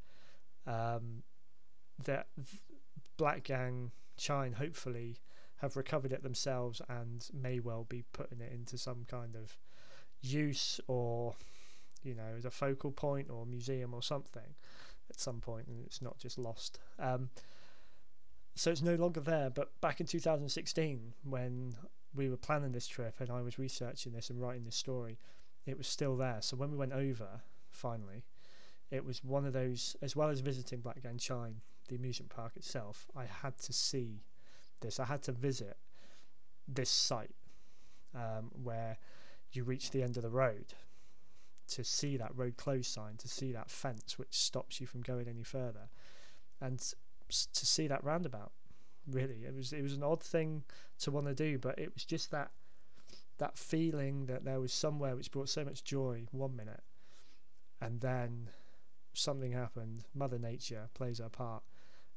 um, 0.66 1.24
that 2.04 2.28
Black 3.18 3.44
Gang 3.44 3.92
Chine 4.18 4.54
hopefully 4.54 5.18
have 5.58 5.78
recovered 5.78 6.12
it 6.12 6.24
themselves 6.24 6.82
and 6.90 7.28
may 7.34 7.60
well 7.60 7.86
be 7.88 8.04
putting 8.14 8.42
it 8.42 8.52
into 8.52 8.78
some 8.78 9.06
kind 9.10 9.36
of 9.36 9.58
use 10.22 10.80
or 10.88 11.34
you 12.04 12.14
know 12.14 12.36
as 12.38 12.46
a 12.46 12.52
focal 12.52 12.92
point 12.92 13.30
or 13.30 13.46
museum 13.46 13.94
or 13.94 14.02
something 14.02 14.56
at 15.10 15.20
some 15.20 15.40
point 15.40 15.68
and 15.68 15.86
it's 15.86 16.02
not 16.02 16.18
just 16.18 16.38
lost 16.38 16.80
um, 17.00 17.30
so 18.56 18.72
it's 18.72 18.82
no 18.82 18.96
longer 18.96 19.20
there 19.20 19.50
but 19.50 19.70
back 19.82 20.00
in 20.00 20.08
2016 20.08 21.14
when 21.24 21.76
we 22.16 22.30
were 22.30 22.38
planning 22.38 22.72
this 22.72 22.88
trip 22.88 23.16
and 23.20 23.30
I 23.30 23.42
was 23.42 23.60
researching 23.60 24.14
this 24.14 24.30
and 24.30 24.42
writing 24.42 24.64
this 24.64 24.76
story, 24.76 25.18
it 25.66 25.78
was 25.78 25.88
still 25.88 26.16
there. 26.16 26.38
So 26.42 26.56
when 26.56 26.72
we 26.72 26.78
went 26.78 26.94
over, 26.94 27.42
finally, 27.72 28.24
it 28.92 29.04
was 29.04 29.24
one 29.24 29.46
of 29.46 29.54
those, 29.54 29.96
as 30.02 30.16
well 30.16 30.30
as 30.30 30.40
visiting 30.40 30.80
Black 30.80 31.02
Gang 31.04 31.18
Chine, 31.18 31.62
the 31.88 31.96
amusement 31.96 32.32
park 32.32 32.56
itself, 32.56 33.08
I 33.16 33.26
had 33.26 33.58
to 33.60 33.74
see 33.74 34.24
this. 34.82 35.00
I 35.00 35.06
had 35.06 35.22
to 35.24 35.32
visit 35.32 35.78
this 36.68 36.90
site 36.90 37.36
um, 38.14 38.52
where 38.64 38.98
you 39.52 39.64
reach 39.64 39.92
the 39.92 40.04
end 40.04 40.18
of 40.18 40.24
the 40.24 40.30
road 40.30 40.74
to 41.68 41.84
see 41.84 42.18
that 42.18 42.36
road 42.36 42.58
closed 42.58 42.92
sign, 42.92 43.18
to 43.18 43.28
see 43.28 43.52
that 43.52 43.70
fence 43.70 44.20
which 44.20 44.34
stops 44.34 44.80
you 44.80 44.88
from 44.88 45.02
going 45.02 45.28
any 45.28 45.44
further, 45.44 45.90
and 46.62 46.80
to 47.30 47.66
see 47.66 47.88
that 47.88 48.04
roundabout 48.04 48.52
really. 49.08 49.46
It 49.46 49.56
was 49.56 49.74
it 49.74 49.82
was 49.82 49.94
an 49.94 50.04
odd 50.04 50.22
thing 50.22 50.64
to 51.00 51.12
want 51.12 51.28
to 51.28 51.36
do, 51.36 51.58
but 51.58 51.78
it 51.80 51.94
was 51.94 52.06
just 52.06 52.32
that 52.32 52.52
that 53.38 53.58
feeling 53.58 54.28
that 54.28 54.46
there 54.46 54.60
was 54.60 54.72
somewhere 54.72 55.16
which 55.16 55.32
brought 55.32 55.50
so 55.50 55.66
much 55.66 55.84
joy 55.84 56.26
one 56.32 56.56
minute, 56.56 56.84
and 57.82 58.02
then 58.02 58.50
something 59.14 59.52
happened. 59.52 60.06
Mother 60.14 60.40
Nature 60.40 60.90
plays 60.94 61.20
her 61.20 61.30
part, 61.30 61.64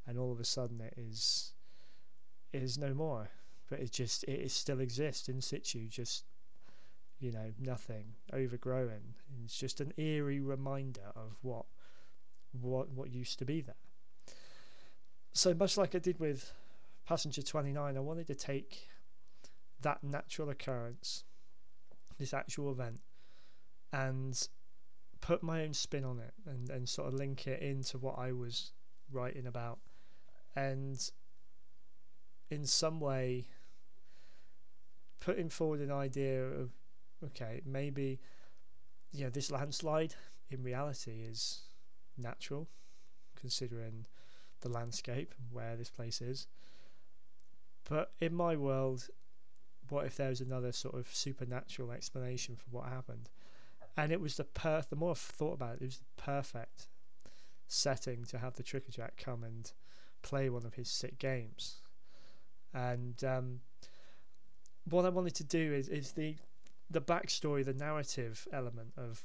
and 0.08 0.18
all 0.18 0.32
of 0.32 0.40
a 0.40 0.44
sudden 0.44 0.80
it 0.80 0.94
is 0.96 1.52
it 2.52 2.62
is 2.62 2.78
no 2.78 2.94
more. 2.94 3.28
But 3.70 3.80
it 3.80 3.92
just 3.92 4.24
it, 4.24 4.50
still 4.50 4.80
exists 4.80 5.28
in 5.28 5.42
situ, 5.42 5.86
just 5.88 6.24
you 7.20 7.30
know 7.30 7.52
nothing 7.60 8.14
overgrowing. 8.32 9.14
It's 9.44 9.58
just 9.58 9.80
an 9.80 9.92
eerie 9.98 10.40
reminder 10.40 11.12
of 11.14 11.36
what 11.42 11.66
what 12.58 12.90
what 12.90 13.10
used 13.10 13.38
to 13.40 13.44
be 13.44 13.60
there. 13.60 13.74
So 15.34 15.52
much 15.54 15.76
like 15.76 15.94
I 15.94 15.98
did 15.98 16.18
with 16.18 16.52
Passenger 17.06 17.42
29, 17.42 17.96
I 17.96 18.00
wanted 18.00 18.26
to 18.26 18.34
take 18.34 18.88
that 19.82 20.02
natural 20.02 20.50
occurrence, 20.50 21.24
this 22.18 22.34
actual 22.34 22.72
event, 22.72 23.00
and 23.92 24.48
put 25.20 25.42
my 25.42 25.62
own 25.62 25.74
spin 25.74 26.04
on 26.04 26.18
it 26.18 26.32
and, 26.46 26.70
and 26.70 26.88
sort 26.88 27.08
of 27.08 27.14
link 27.14 27.46
it 27.46 27.62
into 27.62 27.98
what 27.98 28.18
I 28.18 28.32
was 28.32 28.72
writing 29.12 29.46
about. 29.46 29.78
And 30.58 31.10
in 32.50 32.66
some 32.66 32.98
way, 32.98 33.46
putting 35.20 35.48
forward 35.48 35.80
an 35.80 35.92
idea 35.92 36.44
of 36.44 36.72
okay, 37.24 37.60
maybe 37.64 38.20
you 39.12 39.24
know, 39.24 39.30
this 39.30 39.52
landslide 39.52 40.14
in 40.50 40.64
reality 40.64 41.22
is 41.22 41.60
natural, 42.16 42.68
considering 43.36 44.06
the 44.60 44.68
landscape 44.68 45.32
where 45.52 45.76
this 45.76 45.90
place 45.90 46.20
is. 46.20 46.48
But 47.88 48.12
in 48.20 48.34
my 48.34 48.56
world, 48.56 49.08
what 49.88 50.06
if 50.06 50.16
there 50.16 50.30
was 50.30 50.40
another 50.40 50.72
sort 50.72 50.96
of 50.96 51.08
supernatural 51.14 51.92
explanation 51.92 52.56
for 52.56 52.66
what 52.70 52.88
happened? 52.88 53.30
And 53.96 54.10
it 54.10 54.20
was 54.20 54.36
the 54.36 54.44
per 54.44 54.82
the 54.90 54.96
more 54.96 55.12
I 55.12 55.14
thought 55.14 55.54
about 55.54 55.76
it, 55.76 55.82
it 55.82 55.84
was 55.84 55.98
the 55.98 56.22
perfect 56.22 56.88
setting 57.68 58.24
to 58.24 58.38
have 58.38 58.54
the 58.54 58.64
Tricker-Jack 58.64 59.16
come 59.16 59.44
and 59.44 59.72
play 60.22 60.48
one 60.48 60.66
of 60.66 60.74
his 60.74 60.90
sick 60.90 61.18
games. 61.18 61.76
And 62.74 63.22
um, 63.24 63.60
what 64.84 65.04
I 65.04 65.08
wanted 65.08 65.34
to 65.36 65.44
do 65.44 65.72
is 65.72 65.88
is 65.88 66.12
the 66.12 66.36
the 66.90 67.00
backstory, 67.00 67.64
the 67.64 67.74
narrative 67.74 68.46
element 68.52 68.92
of 68.96 69.22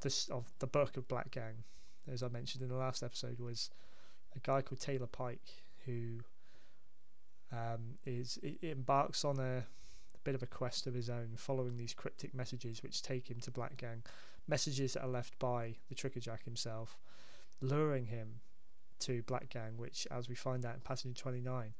this 0.00 0.28
of 0.28 0.52
the 0.58 0.66
book 0.66 0.96
of 0.96 1.08
Black 1.08 1.30
Gang, 1.30 1.64
as 2.10 2.22
I 2.22 2.28
mentioned 2.28 2.62
in 2.62 2.68
the 2.68 2.76
last 2.76 3.02
episode, 3.02 3.40
was 3.40 3.70
a 4.36 4.40
guy 4.40 4.62
called 4.62 4.80
Taylor 4.80 5.06
Pike 5.06 5.64
who 5.84 6.20
um, 7.52 7.98
is 8.04 8.38
embarks 8.62 9.24
on 9.24 9.38
a, 9.38 9.64
bit 10.24 10.34
of 10.34 10.42
a 10.42 10.46
quest 10.46 10.86
of 10.86 10.94
his 10.94 11.10
own, 11.10 11.32
following 11.36 11.76
these 11.76 11.92
cryptic 11.92 12.34
messages 12.34 12.82
which 12.82 13.02
take 13.02 13.30
him 13.30 13.38
to 13.40 13.50
Black 13.50 13.76
Gang, 13.76 14.02
messages 14.48 14.94
that 14.94 15.02
are 15.02 15.08
left 15.08 15.38
by 15.38 15.74
the 15.90 15.94
Tricker 15.94 16.20
Jack 16.20 16.44
himself, 16.44 16.96
luring 17.60 18.06
him 18.06 18.40
to 19.04 19.22
Black 19.22 19.48
Gang, 19.50 19.76
which, 19.76 20.06
as 20.10 20.28
we 20.28 20.34
find 20.34 20.64
out 20.64 20.74
in 20.74 20.80
Passenger 20.80 21.20
29, 21.20 21.74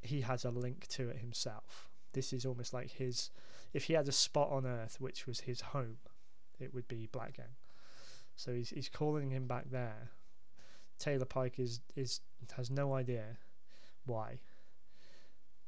he 0.00 0.20
has 0.22 0.44
a 0.44 0.50
link 0.50 0.86
to 0.88 1.08
it 1.08 1.18
himself. 1.18 1.88
This 2.12 2.32
is 2.32 2.46
almost 2.46 2.72
like 2.72 2.90
his. 2.90 3.30
If 3.72 3.84
he 3.84 3.94
had 3.94 4.08
a 4.08 4.12
spot 4.12 4.50
on 4.50 4.66
Earth 4.66 5.00
which 5.00 5.26
was 5.26 5.40
his 5.40 5.60
home, 5.60 5.98
it 6.58 6.72
would 6.72 6.88
be 6.88 7.08
Black 7.10 7.36
Gang. 7.36 7.56
So 8.36 8.52
he's 8.52 8.70
he's 8.70 8.88
calling 8.88 9.30
him 9.30 9.46
back 9.46 9.70
there. 9.70 10.10
Taylor 10.98 11.26
Pike 11.26 11.58
is 11.58 11.80
is 11.96 12.20
has 12.56 12.70
no 12.70 12.94
idea 12.94 13.38
why. 14.06 14.40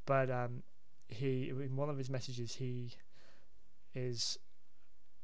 But 0.07 0.31
um, 0.31 0.63
he, 1.09 1.51
in 1.51 1.77
one 1.77 1.91
of 1.91 1.99
his 1.99 2.11
messages, 2.11 2.55
he 2.55 2.95
is 3.95 4.39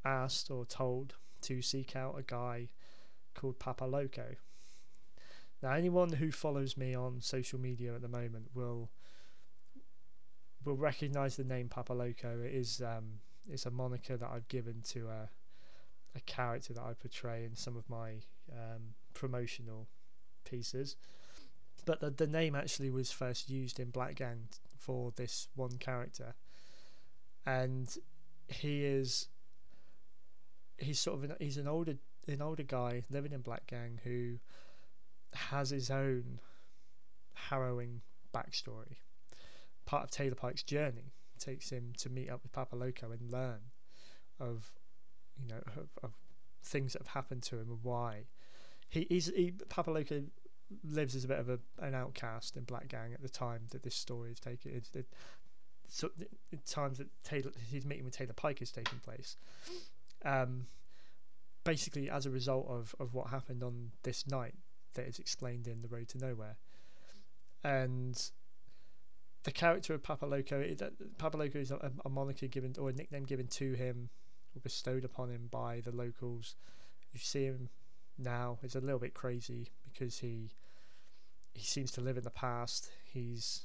asked 0.05 0.51
or 0.51 0.65
told 0.65 1.15
to 1.43 1.63
seek 1.63 1.97
out 1.97 2.17
a 2.19 2.23
guy 2.23 2.69
called 3.35 3.59
Papa 3.59 3.85
Loco. 3.85 4.37
Now, 5.63 5.73
anyone 5.73 6.13
who 6.13 6.31
follows 6.31 6.77
me 6.77 6.95
on 6.95 7.21
social 7.21 7.59
media 7.59 7.95
at 7.95 8.03
the 8.03 8.09
moment 8.09 8.49
will 8.55 8.91
will 10.65 10.77
recognize 10.77 11.37
the 11.37 11.45
name 11.45 11.69
Papa 11.69 11.93
Loco. 11.93 12.41
It 12.41 12.53
is 12.53 12.83
um, 12.83 13.21
it's 13.49 13.67
a 13.67 13.71
moniker 13.71 14.17
that 14.17 14.31
I've 14.31 14.49
given 14.49 14.83
to 14.89 15.09
a 15.09 15.29
a 16.15 16.21
character 16.21 16.73
that 16.73 16.83
I 16.83 16.95
portray 16.95 17.45
in 17.45 17.55
some 17.55 17.77
of 17.77 17.89
my 17.89 18.15
um, 18.51 18.95
promotional 19.15 19.87
pieces. 20.45 20.97
But 21.85 22.01
the, 22.01 22.11
the 22.11 22.27
name 22.27 22.55
actually 22.55 22.91
was 22.91 23.13
first 23.13 23.51
used 23.51 23.79
in 23.79 23.91
Black 23.91 24.17
Gang 24.17 24.49
for 24.79 25.13
this 25.17 25.49
one 25.55 25.77
character, 25.79 26.35
and 27.45 27.97
he 28.49 28.85
is 28.85 29.29
he's 30.79 30.99
sort 30.99 31.19
of 31.19 31.31
an, 31.31 31.37
he's 31.39 31.57
an 31.57 31.69
older 31.69 31.97
an 32.27 32.43
older 32.43 32.63
guy 32.63 33.03
living 33.11 33.33
in 33.33 33.41
Black 33.41 33.67
Gang 33.67 34.01
who 34.03 34.39
has 35.37 35.71
his 35.71 35.91
own 35.91 36.41
harrowing 37.35 38.01
backstory. 38.35 38.97
Part 39.85 40.05
of 40.05 40.11
Taylor 40.11 40.35
Pike's 40.35 40.63
journey 40.63 41.13
takes 41.39 41.71
him 41.71 41.93
to 41.99 42.09
meet 42.09 42.31
up 42.31 42.43
with 42.43 42.53
Papa 42.53 42.77
Loco 42.77 43.13
and 43.13 43.31
learn 43.31 43.61
of 44.41 44.73
you 45.39 45.47
know 45.49 45.61
of, 45.77 45.89
of 46.03 46.13
things 46.63 46.93
that 46.93 47.03
have 47.03 47.09
happened 47.09 47.43
to 47.45 47.57
him 47.57 47.71
and 47.71 47.79
why. 47.83 48.25
He, 48.89 49.07
he, 49.09 49.53
Papa 49.69 49.91
Loco 49.91 50.23
lives 50.85 51.15
as 51.15 51.25
a 51.25 51.29
bit 51.29 51.39
of 51.39 51.49
a, 51.49 51.59
an 51.81 51.95
outcast 51.95 52.57
in 52.57 52.65
Black 52.65 52.89
Gang 52.89 53.13
at 53.13 53.23
the 53.23 53.29
time 53.29 53.63
that 53.71 53.83
this 53.83 53.95
story 53.95 54.33
is 54.33 54.41
taking. 54.41 54.73
It's, 54.75 54.91
it, 54.95 55.07
so 55.89 56.11
the 56.17 56.57
times 56.69 56.99
that 56.99 57.09
Taylor 57.25 57.53
his 57.71 57.85
meeting 57.85 58.05
with 58.05 58.17
Taylor 58.17 58.33
Pike 58.33 58.63
is 58.63 58.71
taking 58.71 58.99
place. 58.99 59.37
Um, 60.25 60.67
basically, 61.65 62.11
as 62.11 62.27
a 62.27 62.31
result 62.31 62.67
of, 62.69 62.95
of 62.99 63.15
what 63.15 63.29
happened 63.29 63.63
on 63.63 63.91
this 64.03 64.27
night 64.27 64.55
that 64.97 65.07
is 65.07 65.19
explained 65.19 65.69
in 65.69 65.83
The 65.83 65.89
Road 65.89 66.09
to 66.09 66.19
Nowhere, 66.19 66.57
and 67.65 68.31
the 69.45 69.53
character 69.53 69.95
of 69.95 70.03
Papa 70.03 70.27
Loco, 70.27 70.61
it, 70.61 70.83
Papa 71.19 71.37
Loco 71.37 71.59
is 71.59 71.71
a, 71.71 71.93
a 72.05 72.09
moniker 72.09 72.49
given 72.49 72.75
or 72.79 72.91
a 72.91 72.93
nickname 72.93 73.25
given 73.25 73.47
to 73.47 73.75
him 73.75 74.11
or 74.55 74.61
bestowed 74.61 75.05
upon 75.05 75.31
him 75.31 75.49
by 75.51 75.81
the 75.85 75.93
locals. 75.93 76.57
You 77.13 77.21
see 77.21 77.45
him 77.45 77.69
now; 78.19 78.59
it's 78.63 78.75
a 78.75 78.81
little 78.81 78.99
bit 78.99 79.15
crazy 79.15 79.69
because 79.85 80.19
he 80.19 80.51
he 81.55 81.65
seems 81.65 81.93
to 81.93 82.01
live 82.01 82.17
in 82.17 82.25
the 82.25 82.31
past. 82.31 82.91
He's 83.05 83.63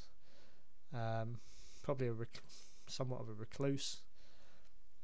um, 0.93 1.39
probably 1.83 2.07
a 2.07 2.13
rec- 2.13 2.43
somewhat 2.87 3.21
of 3.21 3.29
a 3.29 3.33
recluse. 3.33 3.97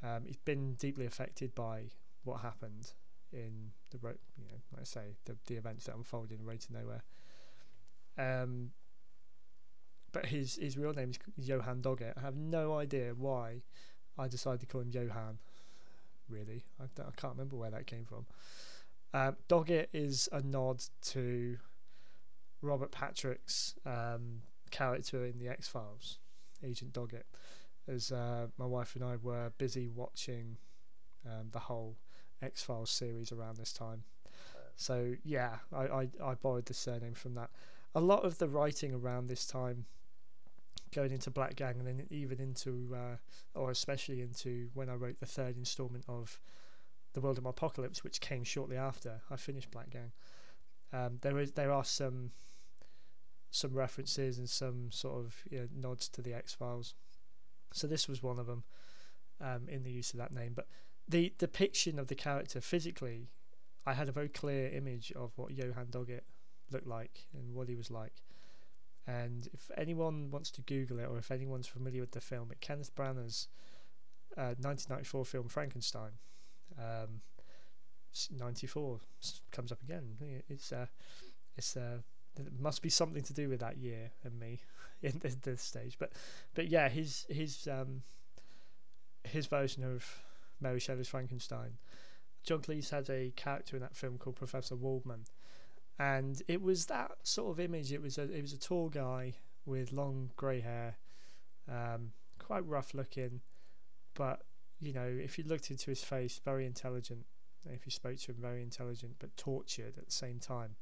Um, 0.03 0.25
he's 0.25 0.37
been 0.37 0.75
deeply 0.75 1.05
affected 1.05 1.55
by 1.55 1.85
what 2.23 2.41
happened 2.41 2.91
in 3.31 3.71
the 3.91 3.97
road. 3.99 4.19
You 4.37 4.45
know, 4.45 4.59
like 4.71 4.81
I 4.81 4.85
say, 4.85 5.15
the 5.25 5.37
the 5.47 5.55
events 5.55 5.85
that 5.85 5.95
unfolded 5.95 6.39
in 6.39 6.45
Road 6.45 6.61
to 6.61 6.73
Nowhere. 6.73 7.03
Um, 8.17 8.71
but 10.11 10.27
his 10.27 10.55
his 10.55 10.77
real 10.77 10.93
name 10.93 11.11
is 11.11 11.19
Johan 11.37 11.81
Doggett. 11.81 12.13
I 12.17 12.21
have 12.21 12.35
no 12.35 12.77
idea 12.77 13.13
why 13.15 13.61
I 14.17 14.27
decided 14.27 14.61
to 14.61 14.65
call 14.65 14.81
him 14.81 14.91
Johan. 14.91 15.39
Really, 16.29 16.65
I, 16.79 16.85
I 16.85 17.11
can't 17.15 17.33
remember 17.33 17.55
where 17.55 17.71
that 17.71 17.87
came 17.87 18.05
from. 18.05 18.25
Um, 19.13 19.37
Doggett 19.47 19.87
is 19.93 20.27
a 20.31 20.41
nod 20.41 20.83
to 21.03 21.57
Robert 22.61 22.91
Patrick's 22.91 23.75
um, 23.85 24.41
character 24.71 25.25
in 25.25 25.39
the 25.39 25.47
X 25.47 25.67
Files, 25.67 26.19
Agent 26.63 26.93
Doggett. 26.93 27.23
As 27.87 28.11
uh, 28.11 28.47
my 28.57 28.65
wife 28.65 28.95
and 28.95 29.03
I 29.03 29.15
were 29.15 29.51
busy 29.57 29.87
watching 29.87 30.57
um, 31.25 31.47
the 31.51 31.59
whole 31.59 31.95
X 32.41 32.63
Files 32.63 32.89
series 32.89 33.31
around 33.31 33.57
this 33.57 33.73
time. 33.73 34.03
So 34.75 35.15
yeah, 35.23 35.55
I, 35.73 35.83
I, 35.83 36.09
I 36.23 36.33
borrowed 36.35 36.65
the 36.65 36.73
surname 36.73 37.13
from 37.13 37.33
that. 37.35 37.49
A 37.95 38.01
lot 38.01 38.23
of 38.23 38.37
the 38.37 38.47
writing 38.47 38.93
around 38.93 39.27
this 39.27 39.47
time, 39.47 39.85
going 40.93 41.11
into 41.11 41.31
Black 41.31 41.55
Gang 41.55 41.75
and 41.79 41.87
then 41.87 42.05
even 42.09 42.39
into, 42.39 42.95
uh, 42.95 43.17
or 43.59 43.71
especially 43.71 44.21
into 44.21 44.69
when 44.73 44.89
I 44.89 44.93
wrote 44.93 45.19
the 45.19 45.25
third 45.25 45.57
installment 45.57 46.05
of 46.07 46.39
The 47.13 47.21
World 47.21 47.37
of 47.37 47.45
Apocalypse, 47.45 48.03
which 48.03 48.21
came 48.21 48.43
shortly 48.43 48.77
after 48.77 49.21
I 49.31 49.35
finished 49.35 49.71
Black 49.71 49.89
Gang. 49.89 50.11
Um, 50.93 51.17
there 51.21 51.37
is 51.39 51.51
there 51.51 51.71
are 51.71 51.83
some 51.83 52.31
some 53.51 53.73
references 53.73 54.37
and 54.37 54.49
some 54.49 54.91
sort 54.91 55.17
of 55.17 55.35
you 55.49 55.59
know, 55.59 55.67
nods 55.75 56.07
to 56.09 56.21
the 56.21 56.33
X 56.33 56.53
Files. 56.53 56.93
So 57.73 57.87
this 57.87 58.07
was 58.07 58.21
one 58.21 58.39
of 58.39 58.45
them 58.45 58.63
um, 59.41 59.67
in 59.67 59.83
the 59.83 59.91
use 59.91 60.11
of 60.13 60.19
that 60.19 60.33
name. 60.33 60.53
But 60.55 60.67
the 61.07 61.33
depiction 61.37 61.99
of 61.99 62.07
the 62.07 62.15
character 62.15 62.61
physically, 62.61 63.29
I 63.85 63.93
had 63.93 64.09
a 64.09 64.11
very 64.11 64.29
clear 64.29 64.69
image 64.69 65.11
of 65.13 65.31
what 65.37 65.53
Johan 65.53 65.87
Doggett 65.89 66.25
looked 66.71 66.87
like 66.87 67.27
and 67.33 67.53
what 67.53 67.69
he 67.69 67.75
was 67.75 67.89
like. 67.89 68.21
And 69.05 69.47
if 69.53 69.71
anyone 69.77 70.31
wants 70.31 70.51
to 70.51 70.61
Google 70.61 70.99
it, 70.99 71.05
or 71.05 71.17
if 71.17 71.31
anyone's 71.31 71.67
familiar 71.67 72.01
with 72.01 72.11
the 72.11 72.19
film, 72.19 72.51
it 72.51 72.59
Kenneth 72.59 72.93
Branagh's 72.93 73.47
uh, 74.37 74.53
1994 74.59 75.25
film 75.25 75.47
Frankenstein. 75.47 76.11
Um, 76.77 77.21
94 78.31 78.99
comes 79.51 79.71
up 79.71 79.81
again. 79.81 80.43
It's 80.49 80.71
uh, 80.71 80.87
it's 81.55 81.77
uh, 81.77 81.99
it 82.37 82.59
must 82.59 82.81
be 82.81 82.89
something 82.89 83.23
to 83.23 83.33
do 83.33 83.47
with 83.47 83.59
that 83.61 83.77
year 83.77 84.11
and 84.23 84.39
me 84.39 84.59
in 85.01 85.19
this, 85.19 85.35
this 85.35 85.61
stage. 85.61 85.97
But 85.97 86.11
but 86.53 86.67
yeah, 86.67 86.89
his 86.89 87.25
his 87.29 87.67
um 87.71 88.01
his 89.23 89.45
version 89.45 89.83
of 89.83 90.23
Mary 90.59 90.79
Shelley's 90.79 91.07
Frankenstein. 91.07 91.77
John 92.43 92.61
Cleese 92.61 92.89
had 92.89 93.09
a 93.09 93.31
character 93.35 93.75
in 93.75 93.81
that 93.81 93.95
film 93.95 94.17
called 94.17 94.37
Professor 94.37 94.75
Waldman, 94.75 95.25
and 95.99 96.41
it 96.47 96.61
was 96.61 96.85
that 96.85 97.11
sort 97.23 97.51
of 97.51 97.59
image. 97.59 97.91
It 97.91 98.01
was 98.01 98.17
a 98.17 98.23
it 98.23 98.41
was 98.41 98.53
a 98.53 98.59
tall 98.59 98.89
guy 98.89 99.33
with 99.65 99.91
long 99.91 100.31
grey 100.37 100.61
hair, 100.61 100.97
um, 101.69 102.11
quite 102.39 102.65
rough 102.65 102.93
looking, 102.93 103.41
but 104.13 104.43
you 104.79 104.93
know 104.93 105.05
if 105.05 105.37
you 105.37 105.43
looked 105.45 105.71
into 105.71 105.89
his 105.89 106.03
face, 106.03 106.39
very 106.43 106.65
intelligent. 106.65 107.25
If 107.65 107.85
you 107.85 107.91
spoke 107.91 108.17
to 108.17 108.31
him, 108.31 108.37
very 108.39 108.63
intelligent, 108.63 109.15
but 109.19 109.35
tortured 109.35 109.97
at 109.97 110.05
the 110.05 110.11
same 110.11 110.39
time. 110.39 110.77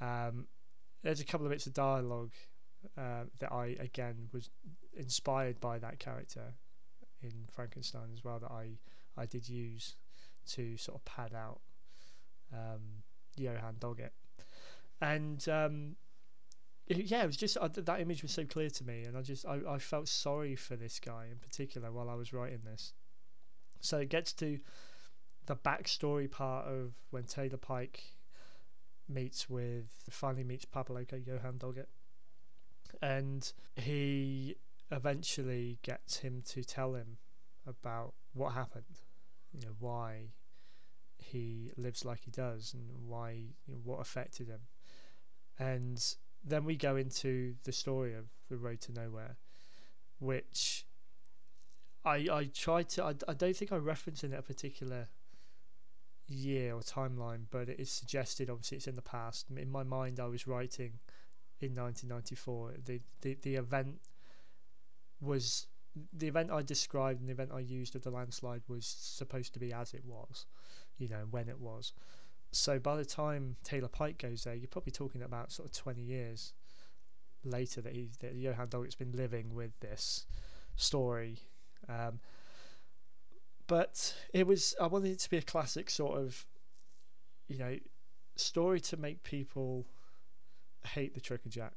Um, 0.00 0.46
there's 1.02 1.20
a 1.20 1.24
couple 1.24 1.46
of 1.46 1.50
bits 1.50 1.66
of 1.66 1.74
dialogue 1.74 2.32
uh, 2.96 3.24
that 3.40 3.52
I 3.52 3.76
again 3.80 4.28
was 4.32 4.50
inspired 4.96 5.60
by 5.60 5.78
that 5.78 5.98
character 5.98 6.54
in 7.22 7.46
Frankenstein 7.50 8.10
as 8.12 8.24
well 8.24 8.38
that 8.38 8.50
I 8.50 8.78
I 9.16 9.26
did 9.26 9.48
use 9.48 9.96
to 10.50 10.76
sort 10.76 10.96
of 10.98 11.04
pad 11.04 11.34
out 11.34 11.60
um, 12.52 13.02
Johan 13.36 13.76
Doggett, 13.78 14.12
and 15.00 15.46
um, 15.48 15.96
it, 16.86 16.98
yeah, 17.06 17.22
it 17.22 17.26
was 17.26 17.36
just 17.36 17.56
uh, 17.56 17.68
that 17.72 18.00
image 18.00 18.22
was 18.22 18.32
so 18.32 18.44
clear 18.44 18.70
to 18.70 18.84
me, 18.84 19.04
and 19.04 19.16
I 19.16 19.22
just 19.22 19.46
I, 19.46 19.60
I 19.68 19.78
felt 19.78 20.08
sorry 20.08 20.56
for 20.56 20.76
this 20.76 20.98
guy 20.98 21.26
in 21.30 21.38
particular 21.38 21.92
while 21.92 22.10
I 22.10 22.14
was 22.14 22.32
writing 22.32 22.60
this. 22.64 22.92
So 23.80 23.98
it 23.98 24.08
gets 24.08 24.32
to 24.34 24.58
the 25.46 25.56
backstory 25.56 26.30
part 26.30 26.66
of 26.66 26.94
when 27.10 27.24
Taylor 27.24 27.56
Pike 27.56 28.02
meets 29.08 29.48
with 29.48 29.86
finally 30.10 30.44
meets 30.44 30.64
Papa 30.64 30.92
Loco 30.92 31.16
Johan 31.16 31.58
Doggett, 31.58 31.88
and 33.00 33.52
he 33.76 34.56
eventually 34.90 35.78
gets 35.82 36.18
him 36.18 36.42
to 36.46 36.64
tell 36.64 36.94
him 36.94 37.18
about 37.66 38.14
what 38.34 38.52
happened, 38.54 39.00
you 39.52 39.60
know, 39.60 39.74
why 39.78 40.32
he 41.18 41.70
lives 41.76 42.04
like 42.04 42.20
he 42.24 42.30
does, 42.30 42.74
and 42.74 42.90
why 43.06 43.32
you 43.66 43.74
know, 43.74 43.80
what 43.84 44.00
affected 44.00 44.48
him, 44.48 44.60
and 45.58 46.14
then 46.44 46.64
we 46.64 46.76
go 46.76 46.96
into 46.96 47.54
the 47.64 47.72
story 47.72 48.14
of 48.14 48.24
the 48.48 48.56
road 48.56 48.80
to 48.80 48.92
nowhere, 48.92 49.36
which 50.18 50.86
I 52.04 52.26
I 52.30 52.50
tried 52.52 52.88
to 52.90 53.04
I, 53.04 53.14
I 53.28 53.34
don't 53.34 53.56
think 53.56 53.72
I 53.72 53.76
referenced 53.76 54.24
in 54.24 54.32
a 54.32 54.42
particular 54.42 55.08
year 56.26 56.74
or 56.74 56.80
timeline, 56.80 57.44
but 57.50 57.68
it 57.68 57.78
is 57.78 57.90
suggested. 57.90 58.48
Obviously, 58.48 58.78
it's 58.78 58.86
in 58.86 58.96
the 58.96 59.02
past. 59.02 59.46
In 59.54 59.70
my 59.70 59.82
mind, 59.82 60.20
I 60.20 60.26
was 60.26 60.46
writing 60.46 60.98
in 61.60 61.74
1994. 61.74 62.74
The 62.84 63.00
the 63.20 63.36
the 63.42 63.56
event 63.56 64.00
was 65.20 65.66
the 66.12 66.28
event 66.28 66.50
I 66.50 66.62
described 66.62 67.20
and 67.20 67.28
the 67.28 67.32
event 67.32 67.50
I 67.52 67.60
used 67.60 67.96
of 67.96 68.02
the 68.02 68.10
landslide 68.10 68.62
was 68.68 68.86
supposed 68.86 69.52
to 69.54 69.58
be 69.58 69.72
as 69.72 69.92
it 69.92 70.04
was, 70.04 70.46
you 70.98 71.08
know, 71.08 71.26
when 71.30 71.48
it 71.48 71.58
was. 71.58 71.92
So 72.52 72.78
by 72.78 72.96
the 72.96 73.04
time 73.04 73.56
Taylor 73.64 73.88
Pike 73.88 74.18
goes 74.18 74.44
there, 74.44 74.54
you're 74.54 74.68
probably 74.68 74.92
talking 74.92 75.22
about 75.22 75.52
sort 75.52 75.68
of 75.68 75.74
20 75.74 76.00
years 76.00 76.52
later 77.44 77.80
that 77.80 77.92
he 77.92 78.10
that 78.20 78.34
Johan 78.34 78.68
Doggett's 78.68 78.94
been 78.94 79.12
living 79.12 79.54
with 79.54 79.78
this 79.80 80.26
story. 80.76 81.38
Um, 81.88 82.20
but 83.66 84.14
it 84.34 84.46
was 84.46 84.74
I 84.80 84.86
wanted 84.86 85.12
it 85.12 85.20
to 85.20 85.30
be 85.30 85.38
a 85.38 85.42
classic 85.42 85.90
sort 85.90 86.18
of, 86.18 86.44
you 87.48 87.58
know, 87.58 87.76
story 88.36 88.80
to 88.80 88.96
make 88.96 89.22
people 89.22 89.86
hate 90.84 91.14
the 91.14 91.20
Tricker 91.20 91.48
Jack. 91.48 91.72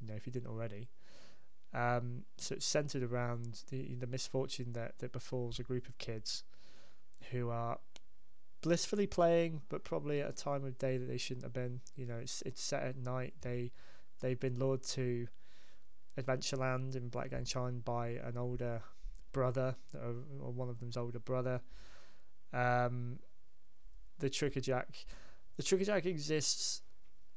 You 0.00 0.08
know, 0.08 0.14
if 0.14 0.26
you 0.26 0.32
didn't 0.32 0.50
already. 0.50 0.88
Um, 1.74 2.24
so 2.36 2.54
it's 2.54 2.66
centered 2.66 3.02
around 3.02 3.62
the 3.70 3.94
the 3.94 4.06
misfortune 4.06 4.72
that 4.72 4.98
that 4.98 5.12
befalls 5.12 5.58
a 5.58 5.62
group 5.62 5.88
of 5.88 5.96
kids 5.98 6.44
who 7.30 7.48
are 7.50 7.78
blissfully 8.60 9.06
playing, 9.06 9.62
but 9.68 9.84
probably 9.84 10.20
at 10.20 10.28
a 10.28 10.32
time 10.32 10.64
of 10.64 10.78
day 10.78 10.96
that 10.96 11.06
they 11.06 11.18
shouldn't 11.18 11.44
have 11.44 11.52
been. 11.52 11.80
You 11.96 12.06
know, 12.06 12.16
it's 12.16 12.42
it's 12.42 12.62
set 12.62 12.82
at 12.82 12.96
night. 12.96 13.34
They 13.40 13.72
they've 14.20 14.38
been 14.38 14.58
lured 14.58 14.82
to 14.84 15.28
Adventureland 16.18 16.94
in 16.94 17.08
Black 17.08 17.30
Gang 17.30 17.44
Chine 17.44 17.80
by 17.84 18.20
an 18.24 18.36
older 18.36 18.82
brother, 19.32 19.76
or, 19.94 20.14
or 20.40 20.52
one 20.52 20.68
of 20.68 20.78
them's 20.78 20.96
older 20.96 21.18
brother. 21.18 21.60
Um, 22.52 23.18
the 24.18 24.28
Tricker-Jack, 24.28 25.06
the 25.56 25.62
Tricker-Jack 25.62 26.04
exists 26.04 26.82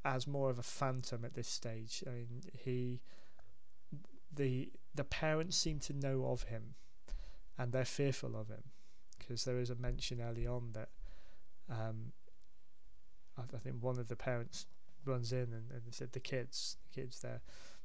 as 0.04 0.26
more 0.26 0.50
of 0.50 0.58
a 0.58 0.62
phantom 0.62 1.24
at 1.24 1.34
this 1.34 1.48
stage. 1.48 2.04
I 2.06 2.10
mean, 2.10 2.42
he, 2.52 3.00
the 4.36 4.70
the 4.94 5.04
parents 5.04 5.56
seem 5.56 5.78
to 5.80 5.92
know 5.92 6.26
of 6.26 6.44
him, 6.44 6.74
and 7.58 7.72
they're 7.72 7.84
fearful 7.84 8.36
of 8.36 8.48
him, 8.48 8.62
because 9.18 9.44
there 9.44 9.58
is 9.58 9.70
a 9.70 9.74
mention 9.74 10.20
early 10.20 10.46
on 10.46 10.70
that, 10.72 10.88
um, 11.68 12.12
I, 13.36 13.42
I 13.54 13.58
think 13.58 13.76
one 13.80 13.98
of 13.98 14.08
the 14.08 14.16
parents 14.16 14.66
runs 15.04 15.32
in 15.32 15.52
and, 15.52 15.70
and 15.70 15.82
said 15.90 16.12
the 16.12 16.20
kids, 16.20 16.76
the 16.82 17.00
kids 17.00 17.20
they're 17.20 17.40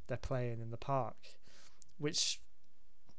they're 0.08 0.18
playing 0.18 0.60
in 0.60 0.72
the 0.72 0.78
park, 0.78 1.16
which 1.98 2.40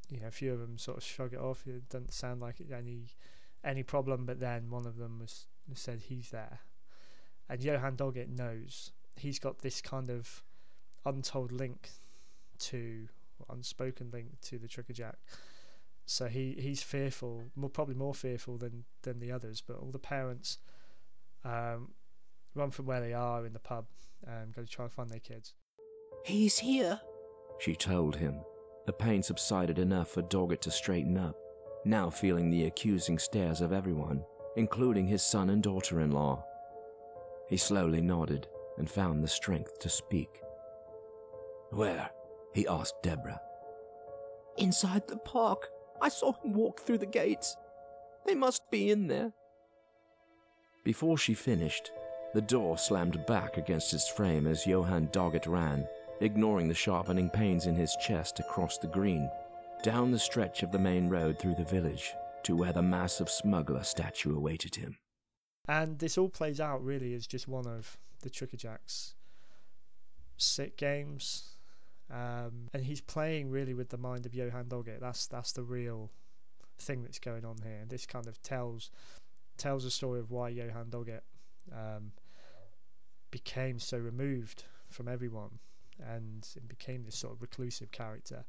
you 0.08 0.20
know 0.20 0.28
a 0.28 0.32
few 0.32 0.52
of 0.52 0.60
them 0.60 0.78
sort 0.78 0.98
of 0.98 1.04
shrug 1.04 1.32
it 1.32 1.40
off. 1.40 1.66
It 1.66 1.88
doesn't 1.88 2.12
sound 2.12 2.40
like 2.40 2.56
any 2.72 3.06
any 3.64 3.82
problem. 3.82 4.26
But 4.26 4.40
then 4.40 4.70
one 4.70 4.86
of 4.86 4.96
them 4.96 5.18
was 5.20 5.46
said 5.74 6.02
he's 6.02 6.30
there, 6.30 6.60
and 7.48 7.62
Johan 7.62 7.96
Doggett 7.96 8.28
knows 8.28 8.92
he's 9.16 9.38
got 9.38 9.60
this 9.60 9.80
kind 9.80 10.10
of 10.10 10.42
untold 11.04 11.52
link 11.52 11.90
to 12.58 13.08
unspoken 13.50 14.10
link 14.12 14.40
to 14.42 14.58
the 14.58 14.68
Tricker-Jack. 14.68 15.16
So 16.04 16.26
he, 16.26 16.56
he's 16.58 16.82
fearful, 16.82 17.44
more 17.54 17.70
probably 17.70 17.94
more 17.94 18.14
fearful 18.14 18.58
than, 18.58 18.84
than 19.02 19.20
the 19.20 19.30
others. 19.32 19.62
But 19.66 19.76
all 19.76 19.90
the 19.90 19.98
parents 19.98 20.58
um, 21.44 21.92
run 22.54 22.70
from 22.70 22.86
where 22.86 23.00
they 23.00 23.12
are 23.12 23.46
in 23.46 23.52
the 23.52 23.58
pub 23.58 23.86
and 24.26 24.54
go 24.54 24.62
to 24.62 24.68
try 24.68 24.84
and 24.84 24.92
find 24.92 25.10
their 25.10 25.20
kids. 25.20 25.54
He's 26.24 26.58
here, 26.58 27.00
she 27.58 27.74
told 27.74 28.16
him. 28.16 28.40
The 28.86 28.92
pain 28.92 29.22
subsided 29.22 29.78
enough 29.78 30.08
for 30.08 30.22
Doggett 30.22 30.60
to 30.62 30.70
straighten 30.70 31.16
up, 31.16 31.36
now 31.84 32.10
feeling 32.10 32.50
the 32.50 32.66
accusing 32.66 33.18
stares 33.18 33.60
of 33.60 33.72
everyone, 33.72 34.24
including 34.56 35.06
his 35.06 35.22
son 35.22 35.50
and 35.50 35.62
daughter 35.62 36.00
in 36.00 36.10
law. 36.10 36.44
He 37.48 37.56
slowly 37.56 38.00
nodded 38.00 38.48
and 38.78 38.90
found 38.90 39.22
the 39.22 39.28
strength 39.28 39.78
to 39.80 39.88
speak. 39.88 40.40
Where? 41.70 42.10
He 42.54 42.66
asked 42.66 43.02
Deborah. 43.02 43.40
Inside 44.58 45.08
the 45.08 45.16
park. 45.16 45.68
I 46.00 46.08
saw 46.08 46.32
him 46.32 46.52
walk 46.52 46.80
through 46.80 46.98
the 46.98 47.06
gates. 47.06 47.56
They 48.26 48.34
must 48.34 48.62
be 48.70 48.90
in 48.90 49.06
there. 49.06 49.32
Before 50.84 51.16
she 51.16 51.34
finished, 51.34 51.92
the 52.34 52.40
door 52.40 52.76
slammed 52.76 53.24
back 53.26 53.56
against 53.56 53.94
its 53.94 54.08
frame 54.08 54.46
as 54.46 54.66
Johan 54.66 55.08
Doggett 55.12 55.46
ran, 55.46 55.86
ignoring 56.20 56.68
the 56.68 56.74
sharpening 56.74 57.30
pains 57.30 57.66
in 57.66 57.74
his 57.74 57.96
chest 57.96 58.40
across 58.40 58.78
the 58.78 58.88
green, 58.88 59.30
down 59.82 60.10
the 60.10 60.18
stretch 60.18 60.62
of 60.62 60.72
the 60.72 60.78
main 60.78 61.08
road 61.08 61.38
through 61.38 61.54
the 61.54 61.64
village 61.64 62.12
to 62.44 62.56
where 62.56 62.72
the 62.72 62.82
massive 62.82 63.30
smuggler 63.30 63.84
statue 63.84 64.36
awaited 64.36 64.74
him. 64.74 64.96
And 65.68 65.98
this 65.98 66.18
all 66.18 66.28
plays 66.28 66.60
out 66.60 66.84
really 66.84 67.14
as 67.14 67.26
just 67.26 67.46
one 67.46 67.66
of 67.66 67.96
the 68.22 68.30
Tricker-Jacks 68.30 69.14
sick 70.36 70.76
games. 70.76 71.51
Um, 72.12 72.68
and 72.74 72.84
he's 72.84 73.00
playing 73.00 73.50
really 73.50 73.72
with 73.72 73.88
the 73.88 73.96
mind 73.96 74.26
of 74.26 74.34
Johan 74.34 74.66
Doggett. 74.66 75.00
That's 75.00 75.26
that's 75.26 75.52
the 75.52 75.62
real 75.62 76.10
thing 76.78 77.02
that's 77.02 77.18
going 77.18 77.44
on 77.44 77.56
here. 77.62 77.84
This 77.88 78.04
kind 78.06 78.26
of 78.26 78.40
tells 78.42 78.90
tells 79.56 79.84
a 79.84 79.90
story 79.90 80.20
of 80.20 80.30
why 80.30 80.50
Johan 80.50 80.90
Doggett 80.90 81.22
um, 81.72 82.12
became 83.30 83.78
so 83.78 83.96
removed 83.96 84.64
from 84.90 85.08
everyone 85.08 85.58
and 86.06 86.46
became 86.68 87.04
this 87.04 87.16
sort 87.16 87.32
of 87.34 87.42
reclusive 87.42 87.90
character 87.92 88.44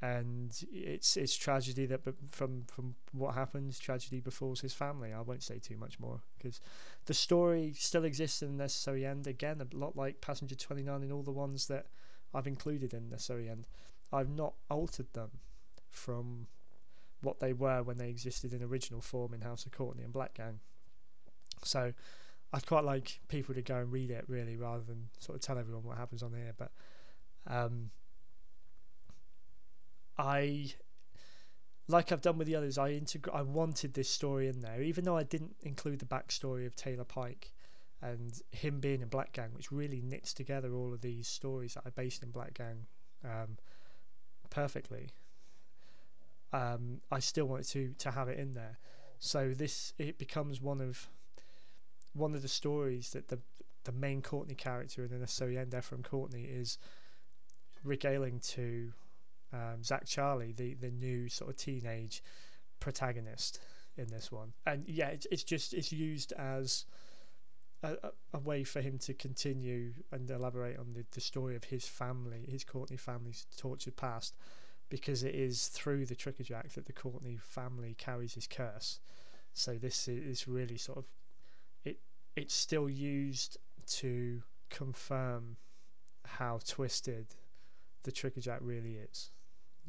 and 0.00 0.62
it's 0.72 1.16
it's 1.16 1.34
tragedy 1.34 1.84
that 1.84 2.00
from 2.30 2.62
from 2.68 2.94
what 3.12 3.34
happens 3.34 3.78
tragedy 3.78 4.20
befalls 4.20 4.60
his 4.60 4.72
family 4.72 5.12
i 5.12 5.20
won't 5.20 5.42
say 5.42 5.58
too 5.58 5.76
much 5.76 5.98
more 5.98 6.20
because 6.36 6.60
the 7.06 7.14
story 7.14 7.72
still 7.76 8.04
exists 8.04 8.42
in 8.42 8.56
the 8.56 8.62
necessary 8.62 9.04
end 9.04 9.26
again 9.26 9.60
a 9.60 9.76
lot 9.76 9.96
like 9.96 10.20
passenger 10.20 10.54
29 10.54 11.02
and 11.02 11.12
all 11.12 11.22
the 11.22 11.32
ones 11.32 11.66
that 11.66 11.86
i've 12.34 12.46
included 12.46 12.94
in 12.94 13.08
necessary 13.10 13.48
end. 13.48 13.66
I've 14.12 14.30
not 14.30 14.54
altered 14.70 15.12
them 15.12 15.30
from 15.90 16.46
what 17.20 17.40
they 17.40 17.52
were 17.52 17.82
when 17.82 17.98
they 17.98 18.08
existed 18.08 18.54
in 18.54 18.62
original 18.62 19.00
form 19.00 19.34
in 19.34 19.42
house 19.42 19.66
of 19.66 19.72
courtney 19.72 20.02
and 20.04 20.12
black 20.12 20.34
gang. 20.34 20.60
So 21.62 21.92
i'd 22.54 22.66
quite 22.66 22.84
like 22.84 23.20
people 23.28 23.54
to 23.54 23.60
go 23.60 23.76
and 23.76 23.92
read 23.92 24.10
it 24.10 24.24
really 24.26 24.56
rather 24.56 24.82
than 24.82 25.08
sort 25.18 25.36
of 25.36 25.42
tell 25.42 25.58
everyone 25.58 25.84
what 25.84 25.98
happens 25.98 26.22
on 26.22 26.32
here 26.32 26.54
but 26.56 26.70
um 27.46 27.90
I 30.18 30.74
like 31.86 32.12
I've 32.12 32.20
done 32.20 32.36
with 32.36 32.46
the 32.46 32.56
others, 32.56 32.76
I 32.76 32.90
integ- 32.90 33.32
I 33.32 33.42
wanted 33.42 33.94
this 33.94 34.10
story 34.10 34.48
in 34.48 34.60
there, 34.60 34.82
even 34.82 35.04
though 35.04 35.16
I 35.16 35.22
didn't 35.22 35.56
include 35.62 36.00
the 36.00 36.04
backstory 36.06 36.66
of 36.66 36.76
Taylor 36.76 37.04
Pike 37.04 37.52
and 38.00 38.40
him 38.52 38.80
being 38.80 39.02
in 39.02 39.08
Black 39.08 39.32
Gang, 39.32 39.50
which 39.52 39.72
really 39.72 40.00
knits 40.00 40.32
together 40.32 40.74
all 40.74 40.92
of 40.92 41.00
these 41.00 41.26
stories 41.26 41.74
that 41.74 41.82
I 41.86 41.90
based 41.90 42.22
in 42.22 42.30
Black 42.30 42.54
Gang 42.54 42.86
um, 43.24 43.56
perfectly. 44.50 45.10
Um, 46.52 47.00
I 47.10 47.18
still 47.18 47.46
wanted 47.46 47.68
to 47.68 47.94
to 47.98 48.10
have 48.10 48.28
it 48.28 48.38
in 48.38 48.54
there, 48.54 48.78
so 49.18 49.52
this 49.52 49.92
it 49.98 50.18
becomes 50.18 50.62
one 50.62 50.80
of 50.80 51.08
one 52.14 52.34
of 52.34 52.42
the 52.42 52.48
stories 52.48 53.10
that 53.10 53.28
the 53.28 53.38
the 53.84 53.92
main 53.92 54.22
Courtney 54.22 54.54
character 54.54 55.04
in 55.04 55.10
the 55.10 55.18
necessary 55.18 55.58
end 55.58 55.74
Ephraim 55.74 56.02
Courtney 56.02 56.44
is 56.44 56.78
regaling 57.84 58.40
to 58.40 58.92
um, 59.52 59.82
Zach 59.82 60.06
Charlie, 60.06 60.52
the 60.52 60.74
the 60.74 60.90
new 60.90 61.28
sort 61.28 61.50
of 61.50 61.56
teenage 61.56 62.22
protagonist 62.80 63.60
in 63.96 64.06
this 64.06 64.30
one, 64.30 64.52
and 64.66 64.84
yeah, 64.86 65.08
it's 65.08 65.26
it's 65.30 65.44
just 65.44 65.74
it's 65.74 65.92
used 65.92 66.32
as 66.32 66.86
a, 67.82 68.10
a 68.34 68.38
way 68.38 68.64
for 68.64 68.80
him 68.80 68.98
to 68.98 69.14
continue 69.14 69.92
and 70.12 70.30
elaborate 70.30 70.78
on 70.78 70.92
the, 70.94 71.04
the 71.12 71.20
story 71.20 71.54
of 71.56 71.64
his 71.64 71.86
family, 71.86 72.46
his 72.48 72.64
Courtney 72.64 72.96
family's 72.96 73.46
tortured 73.56 73.96
past, 73.96 74.36
because 74.88 75.22
it 75.22 75.34
is 75.34 75.68
through 75.68 76.06
the 76.06 76.16
Tricker-Jack 76.16 76.72
that 76.72 76.86
the 76.86 76.92
Courtney 76.92 77.38
family 77.40 77.94
carries 77.98 78.34
his 78.34 78.46
curse. 78.46 79.00
So 79.52 79.74
this 79.74 80.08
is 80.08 80.48
really 80.48 80.76
sort 80.76 80.98
of 80.98 81.04
it. 81.84 81.98
It's 82.36 82.54
still 82.54 82.88
used 82.88 83.58
to 83.86 84.42
confirm 84.70 85.56
how 86.24 86.60
twisted 86.66 87.26
the 88.04 88.12
Tricker-Jack 88.12 88.60
really 88.62 88.96
is. 88.96 89.30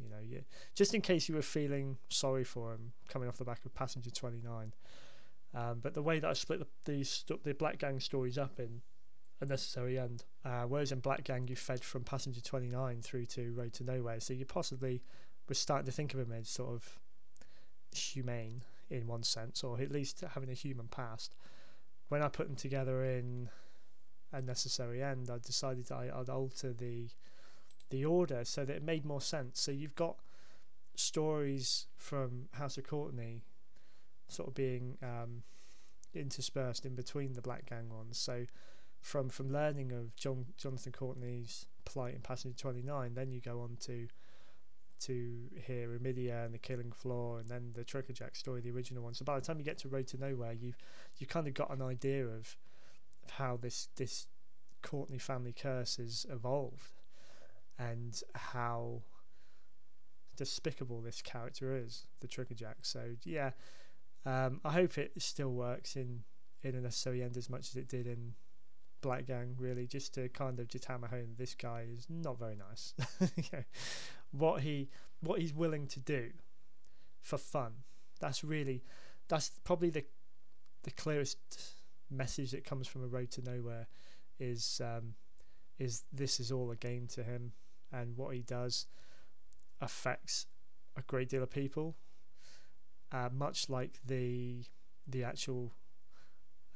You 0.02 0.08
know, 0.08 0.16
yeah, 0.26 0.40
just 0.74 0.94
in 0.94 1.02
case 1.02 1.28
you 1.28 1.34
were 1.34 1.42
feeling 1.42 1.98
sorry 2.08 2.44
for 2.44 2.72
him 2.72 2.92
coming 3.08 3.28
off 3.28 3.36
the 3.36 3.44
back 3.44 3.64
of 3.66 3.74
Passenger 3.74 4.10
29. 4.10 4.72
Um, 5.54 5.80
but 5.82 5.94
the 5.94 6.02
way 6.02 6.20
that 6.20 6.28
I 6.28 6.32
split 6.32 6.60
the 6.60 6.66
the, 6.84 7.38
the 7.44 7.54
Black 7.54 7.78
Gang 7.78 8.00
stories 8.00 8.38
up 8.38 8.58
in 8.58 8.82
a 9.40 9.46
necessary 9.46 9.98
end, 9.98 10.24
uh, 10.44 10.62
whereas 10.62 10.92
in 10.92 11.00
Black 11.00 11.24
Gang 11.24 11.48
you 11.48 11.56
fed 11.56 11.82
from 11.82 12.04
Passenger 12.04 12.40
29 12.40 13.00
through 13.02 13.26
to 13.26 13.52
Road 13.52 13.72
to 13.74 13.84
Nowhere, 13.84 14.20
so 14.20 14.34
you 14.34 14.44
possibly 14.44 15.02
were 15.48 15.54
starting 15.54 15.86
to 15.86 15.92
think 15.92 16.14
of 16.14 16.20
him 16.20 16.32
as 16.32 16.48
sort 16.48 16.70
of 16.70 16.98
humane 17.92 18.62
in 18.90 19.06
one 19.06 19.22
sense, 19.22 19.64
or 19.64 19.80
at 19.80 19.90
least 19.90 20.22
having 20.34 20.50
a 20.50 20.54
human 20.54 20.88
past. 20.88 21.34
When 22.08 22.22
I 22.22 22.28
put 22.28 22.46
them 22.46 22.56
together 22.56 23.04
in 23.04 23.48
a 24.32 24.42
necessary 24.42 25.02
end, 25.02 25.30
I 25.30 25.38
decided 25.38 25.90
I, 25.90 26.10
I'd 26.14 26.28
alter 26.28 26.72
the 26.72 27.08
the 27.90 28.04
order 28.04 28.44
so 28.44 28.64
that 28.64 28.76
it 28.76 28.82
made 28.84 29.04
more 29.04 29.20
sense. 29.20 29.60
So 29.60 29.72
you've 29.72 29.96
got 29.96 30.16
stories 30.94 31.86
from 31.96 32.48
House 32.52 32.78
of 32.78 32.86
Courtney 32.86 33.42
sort 34.32 34.48
of 34.48 34.54
being 34.54 34.96
um, 35.02 35.42
interspersed 36.14 36.86
in 36.86 36.94
between 36.94 37.32
the 37.34 37.42
Black 37.42 37.66
Gang 37.68 37.88
ones. 37.88 38.18
So 38.18 38.46
from 39.00 39.28
from 39.28 39.52
learning 39.52 39.92
of 39.92 40.14
John 40.16 40.46
Jonathan 40.56 40.92
Courtney's 40.92 41.66
plight 41.84 42.14
in 42.14 42.20
Passenger 42.20 42.56
29, 42.56 43.14
then 43.14 43.32
you 43.32 43.40
go 43.40 43.60
on 43.60 43.76
to 43.82 44.08
to 45.00 45.38
hear 45.66 45.98
Emidia 45.98 46.44
and 46.44 46.52
the 46.52 46.58
Killing 46.58 46.92
Floor, 46.92 47.38
and 47.38 47.48
then 47.48 47.72
the 47.74 47.84
Tricker-Jack 47.84 48.36
story, 48.36 48.60
the 48.60 48.70
original 48.70 49.02
one. 49.02 49.14
So 49.14 49.24
by 49.24 49.36
the 49.36 49.44
time 49.44 49.58
you 49.58 49.64
get 49.64 49.78
to 49.78 49.88
Road 49.88 50.06
to 50.08 50.18
Nowhere, 50.18 50.52
you've 50.52 50.76
you 51.18 51.26
kind 51.26 51.46
of 51.46 51.54
got 51.54 51.70
an 51.70 51.80
idea 51.80 52.26
of, 52.26 52.56
of 53.24 53.30
how 53.30 53.56
this 53.56 53.88
this 53.96 54.26
Courtney 54.82 55.18
family 55.18 55.54
curse 55.54 55.96
has 55.96 56.26
evolved 56.30 56.92
and 57.78 58.22
how 58.34 59.02
despicable 60.36 61.00
this 61.00 61.22
character 61.22 61.74
is, 61.74 62.06
the 62.20 62.28
Tricker-Jack. 62.28 62.78
So 62.82 63.16
yeah, 63.24 63.50
um, 64.26 64.60
I 64.64 64.72
hope 64.72 64.98
it 64.98 65.12
still 65.18 65.52
works 65.52 65.96
in 65.96 66.22
in 66.62 66.74
a 66.74 66.80
necessary 66.80 67.22
end 67.22 67.36
as 67.36 67.48
much 67.48 67.70
as 67.70 67.76
it 67.76 67.88
did 67.88 68.06
in 68.06 68.34
Black 69.00 69.26
Gang. 69.26 69.54
Really, 69.58 69.86
just 69.86 70.14
to 70.14 70.28
kind 70.28 70.60
of 70.60 70.68
just 70.68 70.84
hammer 70.84 71.08
home 71.08 71.34
this 71.38 71.54
guy 71.54 71.86
is 71.92 72.06
not 72.08 72.38
very 72.38 72.56
nice. 72.56 72.94
what 74.32 74.62
he 74.62 74.88
what 75.20 75.40
he's 75.40 75.54
willing 75.54 75.86
to 75.88 76.00
do 76.00 76.30
for 77.20 77.38
fun. 77.38 77.72
That's 78.20 78.44
really 78.44 78.82
that's 79.28 79.50
probably 79.64 79.90
the 79.90 80.04
the 80.82 80.90
clearest 80.90 81.38
message 82.10 82.50
that 82.50 82.64
comes 82.64 82.88
from 82.88 83.04
a 83.04 83.06
road 83.06 83.30
to 83.30 83.42
nowhere 83.42 83.86
is 84.38 84.80
um, 84.84 85.14
is 85.78 86.04
this 86.12 86.40
is 86.40 86.50
all 86.50 86.70
a 86.70 86.76
game 86.76 87.06
to 87.08 87.22
him, 87.22 87.52
and 87.92 88.16
what 88.16 88.34
he 88.34 88.42
does 88.42 88.86
affects 89.80 90.46
a 90.96 91.02
great 91.02 91.28
deal 91.28 91.42
of 91.42 91.50
people, 91.50 91.96
uh, 93.12 93.28
much 93.32 93.68
like 93.68 93.98
the 94.06 94.64
the 95.06 95.24
actual 95.24 95.72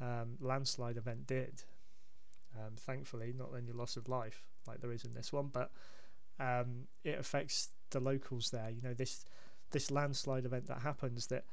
um, 0.00 0.36
landslide 0.40 0.96
event 0.96 1.26
did. 1.26 1.62
Um, 2.56 2.74
thankfully, 2.76 3.34
not 3.36 3.50
any 3.56 3.72
loss 3.72 3.96
of 3.96 4.08
life 4.08 4.44
like 4.66 4.80
there 4.80 4.92
is 4.92 5.04
in 5.04 5.14
this 5.14 5.32
one, 5.32 5.50
but 5.52 5.70
um, 6.38 6.86
it 7.02 7.18
affects 7.18 7.70
the 7.90 8.00
locals 8.00 8.50
there. 8.50 8.70
You 8.70 8.82
know 8.82 8.94
this 8.94 9.24
this 9.70 9.90
landslide 9.90 10.44
event 10.44 10.66
that 10.66 10.78
happens 10.78 11.26
that 11.28 11.44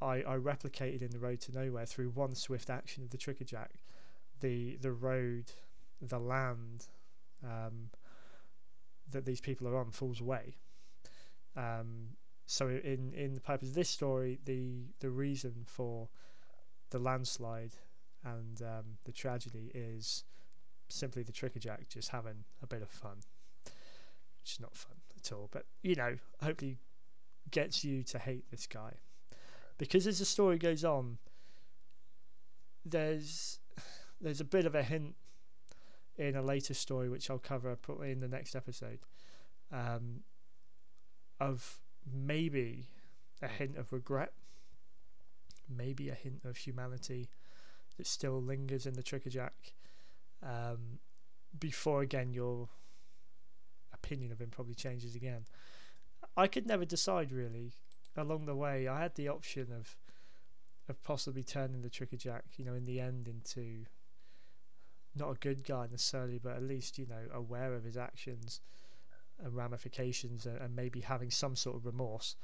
I, 0.00 0.16
I 0.16 0.36
replicated 0.36 1.02
in 1.02 1.10
the 1.10 1.18
road 1.18 1.40
to 1.42 1.52
nowhere 1.52 1.86
through 1.86 2.10
one 2.10 2.34
swift 2.34 2.70
action 2.70 3.02
of 3.02 3.10
the 3.10 3.18
trickerjack. 3.18 3.84
The 4.40 4.76
the 4.76 4.92
road, 4.92 5.52
the 6.00 6.18
land 6.18 6.86
um, 7.44 7.90
that 9.10 9.24
these 9.24 9.40
people 9.40 9.68
are 9.68 9.76
on 9.76 9.90
falls 9.90 10.20
away. 10.20 10.56
Um, 11.56 12.10
so 12.50 12.66
in 12.66 13.12
in 13.14 13.36
the 13.36 13.40
purpose 13.40 13.68
of 13.68 13.74
this 13.76 13.88
story, 13.88 14.40
the 14.44 14.86
the 14.98 15.08
reason 15.08 15.62
for 15.64 16.08
the 16.90 16.98
landslide 16.98 17.76
and 18.24 18.60
um, 18.62 18.98
the 19.04 19.12
tragedy 19.12 19.70
is 19.72 20.24
simply 20.88 21.22
the 21.22 21.30
trickerjack 21.30 21.88
just 21.88 22.08
having 22.08 22.44
a 22.60 22.66
bit 22.66 22.82
of 22.82 22.90
fun. 22.90 23.18
Which 24.42 24.54
is 24.54 24.60
not 24.60 24.74
fun 24.74 24.96
at 25.16 25.30
all, 25.30 25.48
but 25.52 25.66
you 25.84 25.94
know, 25.94 26.16
hopefully 26.42 26.78
gets 27.52 27.84
you 27.84 28.02
to 28.02 28.18
hate 28.18 28.50
this 28.50 28.66
guy 28.66 28.94
because 29.78 30.08
as 30.08 30.18
the 30.18 30.24
story 30.24 30.58
goes 30.58 30.84
on, 30.84 31.18
there's 32.84 33.60
there's 34.20 34.40
a 34.40 34.44
bit 34.44 34.66
of 34.66 34.74
a 34.74 34.82
hint 34.82 35.14
in 36.18 36.34
a 36.34 36.42
later 36.42 36.74
story 36.74 37.08
which 37.08 37.30
I'll 37.30 37.38
cover 37.38 37.76
probably 37.76 38.10
in 38.10 38.18
the 38.18 38.28
next 38.28 38.56
episode 38.56 38.98
um, 39.70 40.24
of 41.38 41.78
maybe 42.06 42.88
a 43.42 43.48
hint 43.48 43.76
of 43.76 43.92
regret, 43.92 44.32
maybe 45.68 46.08
a 46.08 46.14
hint 46.14 46.40
of 46.44 46.56
humanity 46.56 47.28
that 47.96 48.06
still 48.06 48.42
lingers 48.42 48.86
in 48.86 48.94
the 48.94 49.02
Trickerjack. 49.02 49.74
Um, 50.42 50.98
before 51.58 52.00
again 52.02 52.32
your 52.32 52.68
opinion 53.92 54.32
of 54.32 54.40
him 54.40 54.50
probably 54.50 54.74
changes 54.74 55.14
again. 55.14 55.44
I 56.36 56.46
could 56.46 56.66
never 56.66 56.84
decide 56.84 57.32
really 57.32 57.72
along 58.16 58.46
the 58.46 58.54
way, 58.54 58.88
I 58.88 59.00
had 59.00 59.14
the 59.14 59.28
option 59.28 59.68
of 59.72 59.96
of 60.88 61.02
possibly 61.04 61.44
turning 61.44 61.82
the 61.82 61.90
Trickerjack, 61.90 62.42
you 62.56 62.64
know, 62.64 62.74
in 62.74 62.84
the 62.84 62.98
end 62.98 63.28
into 63.28 63.84
not 65.14 65.30
a 65.30 65.34
good 65.34 65.62
guy 65.62 65.86
necessarily, 65.88 66.38
but 66.38 66.56
at 66.56 66.62
least 66.62 66.98
you 66.98 67.06
know 67.06 67.28
aware 67.32 67.74
of 67.74 67.84
his 67.84 67.96
actions 67.96 68.60
and 69.44 69.54
ramifications, 69.54 70.46
and, 70.46 70.58
and 70.58 70.74
maybe 70.74 71.00
having 71.00 71.30
some 71.30 71.56
sort 71.56 71.76
of 71.76 71.86
remorse. 71.86 72.36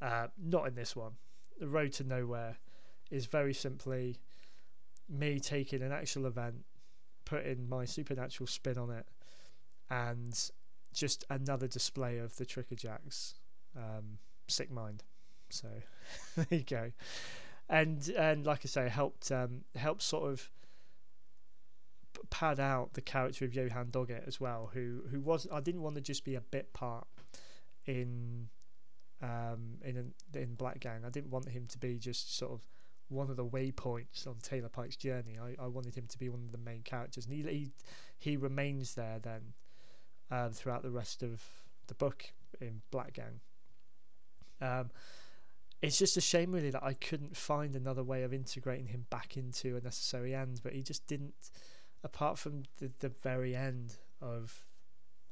Uh, 0.00 0.28
not 0.42 0.66
in 0.66 0.74
this 0.74 0.94
one. 0.94 1.12
The 1.58 1.68
road 1.68 1.92
to 1.94 2.04
nowhere 2.04 2.56
is 3.10 3.26
very 3.26 3.54
simply 3.54 4.18
me 5.08 5.38
taking 5.38 5.82
an 5.82 5.92
actual 5.92 6.26
event, 6.26 6.64
putting 7.24 7.68
my 7.68 7.84
supernatural 7.84 8.46
spin 8.46 8.78
on 8.78 8.90
it, 8.90 9.06
and 9.90 10.50
just 10.92 11.24
another 11.30 11.66
display 11.66 12.18
of 12.18 12.36
the 12.36 12.46
Trickerjacks. 12.46 13.34
Um, 13.76 14.18
sick 14.48 14.70
mind. 14.70 15.02
So 15.50 15.68
there 16.36 16.46
you 16.50 16.64
go. 16.64 16.92
And 17.68 18.08
and 18.10 18.44
like 18.44 18.60
I 18.64 18.68
say, 18.68 18.88
helped 18.88 19.30
um, 19.32 19.62
helped 19.74 20.02
sort 20.02 20.30
of 20.30 20.50
pad 22.30 22.60
out 22.60 22.94
the 22.94 23.00
character 23.00 23.44
of 23.44 23.54
Johan 23.54 23.88
Doggett 23.90 24.26
as 24.26 24.40
well, 24.40 24.70
who 24.72 25.02
who 25.10 25.20
was 25.20 25.46
I 25.52 25.60
didn't 25.60 25.82
want 25.82 25.96
to 25.96 26.00
just 26.00 26.24
be 26.24 26.34
a 26.34 26.40
bit 26.40 26.72
part 26.72 27.06
in 27.86 28.48
um, 29.22 29.78
in 29.82 30.12
in 30.34 30.54
Black 30.54 30.80
Gang. 30.80 31.04
I 31.04 31.10
didn't 31.10 31.30
want 31.30 31.48
him 31.48 31.66
to 31.68 31.78
be 31.78 31.98
just 31.98 32.36
sort 32.36 32.52
of 32.52 32.66
one 33.08 33.30
of 33.30 33.36
the 33.36 33.44
waypoints 33.44 34.26
on 34.26 34.36
Taylor 34.42 34.68
Pike's 34.68 34.96
journey. 34.96 35.38
I, 35.40 35.62
I 35.62 35.66
wanted 35.66 35.94
him 35.94 36.06
to 36.08 36.18
be 36.18 36.28
one 36.28 36.42
of 36.44 36.52
the 36.52 36.58
main 36.58 36.82
characters, 36.82 37.26
and 37.26 37.34
he 37.34 37.42
he, 37.42 37.70
he 38.18 38.36
remains 38.36 38.94
there 38.94 39.18
then 39.22 39.52
um, 40.30 40.52
throughout 40.52 40.82
the 40.82 40.90
rest 40.90 41.22
of 41.22 41.42
the 41.86 41.94
book 41.94 42.24
in 42.60 42.82
Black 42.90 43.14
Gang. 43.14 43.40
Um, 44.60 44.90
it's 45.82 45.98
just 45.98 46.16
a 46.16 46.20
shame, 46.20 46.52
really, 46.52 46.70
that 46.70 46.82
I 46.82 46.94
couldn't 46.94 47.36
find 47.36 47.76
another 47.76 48.02
way 48.02 48.22
of 48.22 48.32
integrating 48.32 48.86
him 48.86 49.06
back 49.10 49.36
into 49.36 49.76
a 49.76 49.80
necessary 49.80 50.34
end, 50.34 50.60
but 50.62 50.72
he 50.72 50.82
just 50.82 51.06
didn't. 51.06 51.34
Apart 52.04 52.38
from 52.38 52.64
the, 52.78 52.92
the 53.00 53.08
very 53.08 53.56
end 53.56 53.96
of 54.20 54.62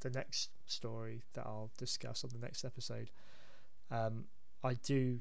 the 0.01 0.11
next 0.11 0.51
story 0.67 1.23
that 1.35 1.47
I'll 1.47 1.71
discuss 1.79 2.25
on 2.25 2.31
the 2.33 2.39
next 2.39 2.65
episode, 2.65 3.11
um, 3.91 4.25
I 4.65 4.75
do 4.75 5.21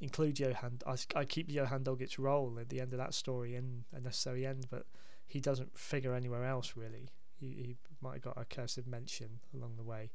include 0.00 0.38
Johan. 0.38 0.80
I, 0.86 0.96
I 1.14 1.24
keep 1.24 1.50
Johan 1.50 1.84
Doggett's 1.84 2.18
role 2.18 2.58
at 2.60 2.68
the 2.68 2.80
end 2.80 2.92
of 2.92 2.98
that 2.98 3.14
story 3.14 3.54
in 3.54 3.84
a 3.94 4.00
necessary 4.00 4.44
end, 4.44 4.66
but 4.70 4.84
he 5.26 5.40
doesn't 5.40 5.78
figure 5.78 6.14
anywhere 6.14 6.44
else 6.44 6.74
really. 6.76 7.08
He, 7.38 7.46
he 7.46 7.76
might 8.00 8.14
have 8.14 8.22
got 8.22 8.40
a 8.40 8.44
cursive 8.44 8.86
mention 8.86 9.40
along 9.54 9.76
the 9.76 9.84
way 9.84 10.10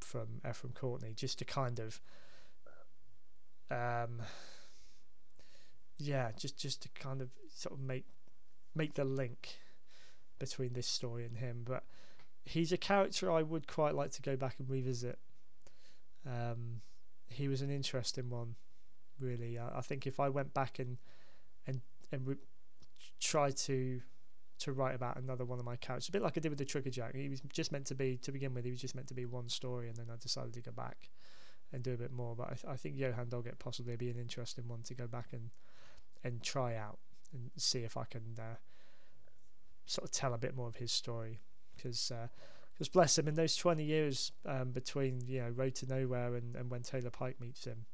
from 0.00 0.40
Ephraim 0.48 0.72
Courtney, 0.74 1.12
just 1.14 1.38
to 1.40 1.44
kind 1.44 1.80
of, 1.80 2.00
um, 3.70 4.22
yeah, 5.98 6.30
just 6.36 6.56
just 6.56 6.82
to 6.82 6.88
kind 6.90 7.20
of 7.20 7.30
sort 7.52 7.74
of 7.74 7.80
make 7.80 8.06
make 8.74 8.94
the 8.94 9.04
link 9.04 9.58
between 10.38 10.72
this 10.72 10.86
story 10.86 11.24
and 11.24 11.36
him. 11.36 11.62
But 11.64 11.84
he's 12.44 12.72
a 12.72 12.76
character 12.76 13.30
I 13.30 13.42
would 13.42 13.66
quite 13.66 13.94
like 13.94 14.10
to 14.12 14.22
go 14.22 14.36
back 14.36 14.56
and 14.58 14.68
revisit. 14.68 15.18
Um, 16.26 16.80
he 17.28 17.48
was 17.48 17.62
an 17.62 17.70
interesting 17.70 18.28
one, 18.28 18.56
really. 19.18 19.58
I, 19.58 19.78
I, 19.78 19.80
think 19.80 20.06
if 20.06 20.20
I 20.20 20.28
went 20.28 20.52
back 20.52 20.78
and 20.78 20.98
and 21.66 21.80
and 22.12 22.26
re- 22.26 22.36
try 23.20 23.50
to 23.50 24.00
to 24.60 24.72
write 24.72 24.94
about 24.94 25.16
another 25.16 25.44
one 25.44 25.58
of 25.58 25.64
my 25.64 25.76
characters. 25.76 26.08
A 26.08 26.12
bit 26.12 26.22
like 26.22 26.36
I 26.36 26.40
did 26.40 26.50
with 26.50 26.58
the 26.58 26.66
Trigger 26.66 26.90
Jack. 26.90 27.14
He 27.14 27.30
was 27.30 27.40
just 27.50 27.72
meant 27.72 27.86
to 27.86 27.94
be, 27.94 28.18
to 28.18 28.30
begin 28.30 28.52
with, 28.52 28.66
he 28.66 28.70
was 28.70 28.80
just 28.80 28.94
meant 28.94 29.08
to 29.08 29.14
be 29.14 29.24
one 29.24 29.48
story, 29.48 29.88
and 29.88 29.96
then 29.96 30.06
I 30.12 30.16
decided 30.20 30.52
to 30.52 30.60
go 30.60 30.70
back 30.70 31.08
and 31.72 31.82
do 31.82 31.94
a 31.94 31.96
bit 31.96 32.12
more. 32.12 32.36
But 32.36 32.48
I, 32.48 32.54
th- 32.54 32.64
I 32.68 32.76
think 32.76 32.98
Johan 32.98 33.28
Doggett 33.28 33.58
possibly 33.58 33.96
be 33.96 34.10
an 34.10 34.18
interesting 34.18 34.68
one 34.68 34.82
to 34.82 34.94
go 34.94 35.06
back 35.06 35.28
and 35.32 35.50
and 36.22 36.42
try 36.42 36.76
out 36.76 36.98
and 37.32 37.50
see 37.56 37.80
if 37.80 37.96
I 37.96 38.04
can 38.04 38.36
uh, 38.38 38.56
sort 39.86 40.04
of 40.04 40.10
tell 40.10 40.34
a 40.34 40.38
bit 40.38 40.54
more 40.56 40.68
of 40.68 40.76
his 40.76 40.92
story. 40.92 41.40
Because 41.76 42.12
because 42.74 42.88
uh, 42.88 42.92
bless 42.92 43.18
him, 43.18 43.28
in 43.28 43.34
those 43.34 43.56
20 43.56 43.82
years 43.82 44.32
um, 44.46 44.70
between 44.70 45.20
you 45.26 45.40
know 45.40 45.48
Road 45.48 45.74
to 45.76 45.86
Nowhere 45.86 46.34
and, 46.36 46.56
and 46.56 46.70
when 46.70 46.82
Taylor 46.82 47.10
Pike 47.10 47.40
meets 47.40 47.64
him, 47.64 47.86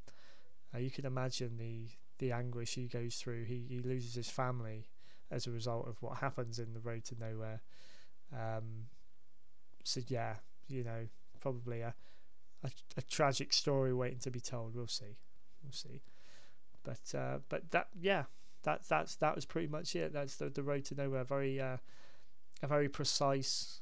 uh, 0.75 0.79
you 0.79 0.91
can 0.91 1.07
imagine 1.07 1.57
the 1.57 1.89
the 2.19 2.33
anguish 2.33 2.75
he 2.75 2.87
goes 2.87 3.17
through. 3.17 3.45
He 3.45 3.65
he 3.69 3.81
loses 3.81 4.15
his 4.15 4.29
family 4.29 4.89
as 5.31 5.47
a 5.47 5.51
result 5.51 5.89
of 5.89 6.01
what 6.03 6.19
happens 6.19 6.59
in 6.59 6.73
the 6.73 6.81
road 6.81 7.05
to 7.05 7.17
nowhere. 7.19 7.61
Um, 8.33 8.87
so 9.85 10.01
yeah, 10.09 10.37
you 10.69 10.85
know, 10.85 11.07
probably 11.41 11.81
a, 11.81 11.95
a, 12.65 12.71
a 12.97 13.03
tragic 13.03 13.53
story 13.53 13.93
waiting 13.93 14.19
to 14.21 14.31
be 14.31 14.41
told. 14.41 14.75
We'll 14.75 14.87
see, 14.87 15.17
we'll 15.63 15.73
see. 15.73 16.03
But 16.83 17.19
uh, 17.19 17.39
but 17.49 17.71
that 17.71 17.89
yeah, 18.01 18.25
that 18.67 18.83
that's 18.89 19.15
that 19.17 19.35
was 19.35 19.47
pretty 19.47 19.69
much 19.69 19.95
it. 19.95 20.13
That's 20.13 20.37
the 20.37 20.51
the 20.51 20.63
road 20.63 20.85
to 20.87 20.95
nowhere. 20.97 21.25
Very 21.25 21.61
uh, 21.61 21.77
a 22.63 22.67
very 22.67 22.89
precise 22.89 23.81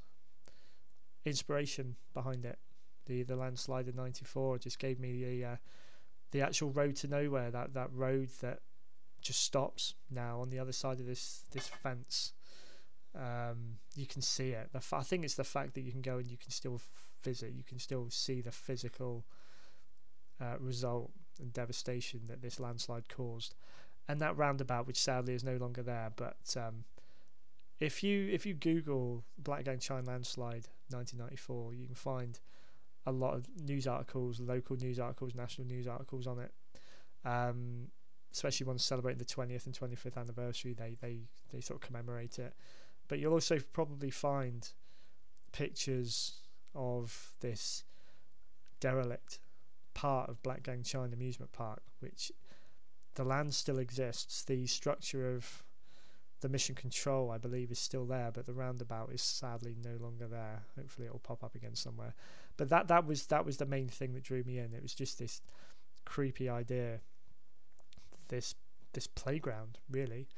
inspiration 1.25 1.97
behind 2.13 2.45
it. 2.45 2.59
The 3.07 3.23
the 3.23 3.35
landslide 3.35 3.89
in 3.89 3.97
'94 3.97 4.59
just 4.59 4.79
gave 4.79 5.01
me 5.01 5.25
the 5.25 5.45
uh, 5.45 5.57
the 6.33 6.43
actual 6.43 6.71
road 6.71 6.97
to 6.97 7.09
nowhere. 7.09 7.51
That 7.51 7.73
that 7.73 7.89
road 7.93 8.29
that 8.43 8.61
just 9.23 9.43
stops 9.43 9.95
now 10.11 10.41
on 10.41 10.51
the 10.51 10.59
other 10.59 10.73
side 10.73 11.01
of 11.01 11.07
this 11.07 11.45
this 11.51 11.67
fence. 11.67 12.35
Um, 13.17 13.79
you 13.95 14.07
can 14.07 14.21
see 14.21 14.51
it. 14.51 14.69
I 14.75 15.03
think 15.03 15.25
it's 15.25 15.37
the 15.37 15.45
fact 15.45 15.75
that 15.75 15.81
you 15.81 15.93
can 15.93 16.03
go 16.03 16.19
and 16.19 16.31
you 16.31 16.37
can 16.37 16.51
still 16.51 16.81
visit. 17.23 17.53
You 17.53 17.65
can 17.65 17.79
still 17.79 18.11
see 18.11 18.43
the 18.43 18.51
physical 18.51 19.25
uh, 20.41 20.57
result 20.59 21.13
and 21.41 21.53
devastation 21.53 22.23
that 22.29 22.43
this 22.43 22.61
landslide 22.61 23.09
caused, 23.09 23.55
and 24.09 24.21
that 24.21 24.37
roundabout, 24.37 24.87
which 24.87 25.01
sadly 25.01 25.35
is 25.35 25.45
no 25.45 25.57
longer 25.57 25.83
there. 25.83 26.13
But 26.15 26.57
um, 26.57 26.85
if 27.81 28.03
you 28.03 28.29
if 28.33 28.47
you 28.47 28.55
Google 28.55 29.25
Black 29.39 29.65
Gang 29.65 29.79
Chine 29.79 30.05
landslide 30.05 30.69
1994, 30.91 31.75
you 31.75 31.87
can 31.87 31.95
find 31.95 32.39
a 33.07 33.13
lot 33.13 33.35
of 33.35 33.47
news 33.63 33.87
articles, 33.87 34.41
local 34.41 34.77
news 34.77 34.99
articles, 34.99 35.35
national 35.35 35.67
news 35.67 35.87
articles 35.87 36.27
on 36.27 36.39
it. 36.39 36.53
Um, 37.25 37.89
especially 38.33 38.67
ones 38.67 38.85
celebrating 38.85 39.19
the 39.19 39.25
20th 39.25 39.67
and 39.67 39.79
25th 39.79 40.17
anniversary, 40.17 40.73
they, 40.73 40.97
they, 41.01 41.21
they 41.53 41.61
sort 41.61 41.81
of 41.81 41.87
commemorate 41.87 42.39
it. 42.39 42.53
But 43.07 43.21
you'll 43.21 43.33
also 43.33 43.59
probably 43.73 44.11
find 44.11 44.69
pictures 45.53 46.41
of 46.75 47.33
this 47.41 47.85
derelict 48.81 49.39
part 49.95 50.29
of 50.29 50.43
Black 50.43 50.65
Gang 50.65 50.83
Chine 50.83 51.13
Amusement 51.13 51.53
Park, 51.53 51.83
which 52.01 52.33
the 53.15 53.25
land 53.25 53.55
still 53.55 53.79
exists. 53.79 54.43
The 54.45 54.67
structure 54.67 55.35
of 55.35 55.63
the 56.41 56.49
mission 56.49 56.75
control, 56.75 57.31
I 57.31 57.39
believe, 57.39 57.71
is 57.71 57.79
still 57.79 58.05
there, 58.05 58.31
but 58.33 58.47
the 58.47 58.53
roundabout 58.53 59.11
is 59.13 59.23
sadly 59.23 59.77
no 59.83 59.97
longer 60.01 60.27
there. 60.27 60.63
Hopefully, 60.77 61.07
it'll 61.07 61.19
pop 61.21 61.43
up 61.43 61.55
again 61.55 61.75
somewhere. 61.75 62.15
But 62.57 62.69
that 62.69 62.89
that 62.89 63.07
was 63.07 63.27
that 63.27 63.47
was 63.47 63.57
the 63.57 63.67
main 63.67 63.89
thing 63.89 64.15
that 64.15 64.25
drew 64.25 64.43
me 64.45 64.59
in. 64.59 64.75
It 64.75 64.83
was 64.83 64.95
just 64.95 65.19
this 65.19 65.41
creepy 66.05 66.49
idea, 66.49 67.01
this 68.29 68.55
this 68.93 69.07
playground 69.07 69.79
really 69.91 70.29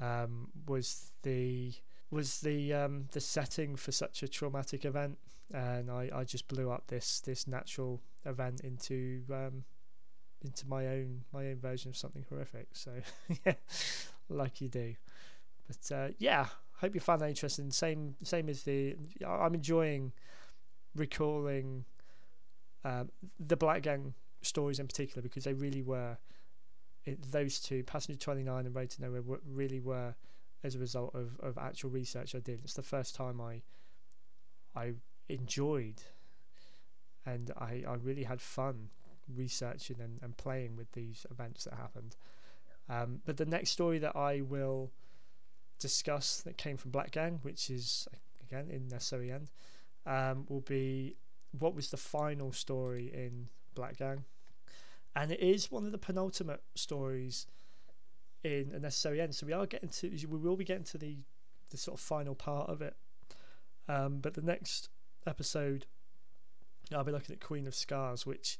um, 0.00 0.48
was 0.66 1.12
the 1.22 1.72
was 2.10 2.40
the 2.40 2.72
um, 2.72 3.06
the 3.12 3.20
setting 3.20 3.76
for 3.76 3.92
such 3.92 4.22
a 4.22 4.28
traumatic 4.28 4.84
event, 4.84 5.18
and 5.52 5.90
I, 5.90 6.10
I 6.14 6.24
just 6.24 6.48
blew 6.48 6.70
up 6.70 6.86
this 6.88 7.20
this 7.20 7.46
natural 7.46 8.00
event 8.24 8.60
into 8.60 9.22
um, 9.32 9.64
into 10.44 10.68
my 10.68 10.86
own 10.86 11.22
my 11.32 11.46
own 11.48 11.56
version 11.56 11.88
of 11.90 11.96
something 11.96 12.24
horrific. 12.28 12.68
So 12.72 12.92
yeah, 13.46 13.54
like 14.28 14.60
you 14.60 14.68
do. 14.68 14.94
But 15.66 15.94
uh, 15.96 16.08
yeah, 16.18 16.46
hope 16.78 16.94
you 16.94 17.00
found 17.00 17.20
that 17.22 17.28
interesting. 17.28 17.70
Same 17.70 18.14
same 18.22 18.48
as 18.48 18.62
the 18.62 18.96
I'm 19.26 19.54
enjoying 19.54 20.12
recalling 20.94 21.84
um, 22.84 23.10
the 23.40 23.56
Black 23.56 23.82
Gang 23.82 24.14
stories 24.42 24.78
in 24.78 24.86
particular 24.86 25.22
because 25.22 25.44
they 25.44 25.54
really 25.54 25.82
were 25.82 26.18
it, 27.04 27.30
those 27.30 27.58
two, 27.58 27.82
Passenger 27.82 28.18
29 28.18 28.66
and 28.66 28.74
Road 28.74 28.90
to 28.90 29.02
Nowhere, 29.02 29.22
were, 29.22 29.40
really 29.46 29.80
were 29.80 30.14
as 30.62 30.74
a 30.74 30.78
result 30.78 31.14
of, 31.14 31.38
of 31.40 31.58
actual 31.58 31.90
research 31.90 32.34
I 32.34 32.38
did. 32.38 32.60
It's 32.64 32.74
the 32.74 32.82
first 32.82 33.14
time 33.14 33.40
I 33.40 33.62
I 34.76 34.94
enjoyed 35.28 36.02
and 37.24 37.50
I, 37.56 37.84
I 37.86 37.94
really 37.94 38.24
had 38.24 38.40
fun 38.40 38.90
researching 39.32 39.96
and, 40.00 40.18
and 40.22 40.36
playing 40.36 40.76
with 40.76 40.90
these 40.92 41.26
events 41.30 41.64
that 41.64 41.74
happened. 41.74 42.16
Um, 42.88 43.20
but 43.24 43.36
the 43.36 43.46
next 43.46 43.70
story 43.70 43.98
that 43.98 44.16
I 44.16 44.42
will 44.42 44.90
discuss 45.78 46.42
that 46.42 46.56
came 46.56 46.76
from 46.76 46.90
Black 46.90 47.10
Gang, 47.10 47.40
which 47.42 47.70
is 47.70 48.08
again 48.42 48.68
in 48.70 48.88
necessary 48.88 49.32
end, 49.32 49.50
um, 50.06 50.44
will 50.48 50.60
be 50.60 51.16
what 51.58 51.74
was 51.74 51.90
the 51.90 51.96
final 51.96 52.52
story 52.52 53.10
in 53.12 53.48
Black 53.74 53.98
Gang, 53.98 54.24
and 55.16 55.32
it 55.32 55.40
is 55.40 55.70
one 55.70 55.86
of 55.86 55.92
the 55.92 55.98
penultimate 55.98 56.62
stories 56.74 57.46
in 58.42 58.70
a 58.74 58.78
necessary 58.78 59.20
end. 59.20 59.34
So 59.34 59.46
we 59.46 59.52
are 59.52 59.66
getting 59.66 59.88
to 59.88 60.10
we 60.28 60.38
will 60.38 60.56
be 60.56 60.64
getting 60.64 60.84
to 60.84 60.98
the 60.98 61.16
the 61.70 61.76
sort 61.76 61.98
of 61.98 62.04
final 62.04 62.34
part 62.34 62.68
of 62.68 62.82
it. 62.82 62.94
Um, 63.88 64.18
but 64.20 64.34
the 64.34 64.42
next 64.42 64.88
episode, 65.26 65.86
I'll 66.94 67.04
be 67.04 67.12
looking 67.12 67.34
at 67.34 67.40
Queen 67.40 67.66
of 67.66 67.74
Scars, 67.74 68.26
which 68.26 68.58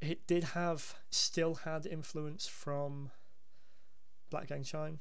it 0.00 0.26
did 0.26 0.44
have 0.44 0.94
still 1.10 1.54
had 1.54 1.86
influence 1.86 2.46
from 2.46 3.10
Black 4.30 4.48
Gang 4.48 4.62
Chine, 4.62 4.98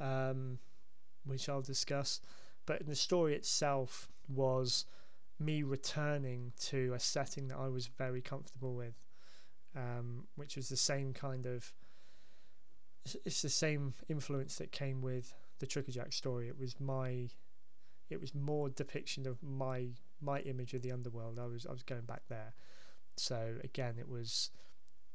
um, 0.00 0.58
which 1.24 1.48
I'll 1.48 1.62
discuss. 1.62 2.20
But 2.66 2.86
the 2.86 2.94
story 2.94 3.34
itself 3.34 4.08
was 4.28 4.86
me 5.38 5.62
returning 5.62 6.52
to 6.60 6.92
a 6.94 7.00
setting 7.00 7.48
that 7.48 7.58
I 7.58 7.68
was 7.68 7.86
very 7.86 8.20
comfortable 8.20 8.74
with, 8.74 8.94
um, 9.76 10.28
which 10.36 10.56
was 10.56 10.68
the 10.68 10.76
same 10.76 11.12
kind 11.12 11.46
of. 11.46 11.72
It's 13.24 13.42
the 13.42 13.48
same 13.48 13.94
influence 14.08 14.56
that 14.58 14.70
came 14.70 15.02
with 15.02 15.34
the 15.58 15.66
Tricker-Jack 15.66 16.12
story. 16.12 16.46
It 16.46 16.56
was 16.56 16.78
my, 16.78 17.28
it 18.08 18.20
was 18.20 18.32
more 18.32 18.68
depiction 18.68 19.26
of 19.26 19.42
my 19.42 19.88
my 20.20 20.38
image 20.40 20.72
of 20.72 20.82
the 20.82 20.92
underworld. 20.92 21.38
I 21.38 21.46
was 21.46 21.66
I 21.66 21.72
was 21.72 21.82
going 21.82 22.02
back 22.02 22.22
there, 22.28 22.54
so 23.16 23.54
again 23.62 23.94
it 23.98 24.08
was, 24.08 24.50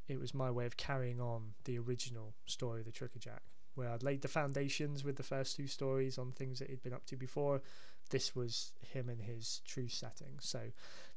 it 0.07 0.19
was 0.19 0.33
my 0.33 0.49
way 0.51 0.65
of 0.65 0.77
carrying 0.77 1.19
on 1.19 1.53
the 1.65 1.77
original 1.79 2.33
story 2.45 2.79
of 2.79 2.85
the 2.85 2.91
Tricker-Jack, 2.91 3.41
where 3.75 3.89
I'd 3.89 4.03
laid 4.03 4.21
the 4.21 4.27
foundations 4.27 5.03
with 5.03 5.17
the 5.17 5.23
first 5.23 5.55
two 5.55 5.67
stories 5.67 6.17
on 6.17 6.31
things 6.31 6.59
that 6.59 6.69
he'd 6.69 6.81
been 6.81 6.93
up 6.93 7.05
to 7.07 7.15
before. 7.15 7.61
This 8.09 8.35
was 8.35 8.73
him 8.81 9.09
in 9.09 9.19
his 9.19 9.61
true 9.65 9.87
setting. 9.87 10.39
So, 10.39 10.61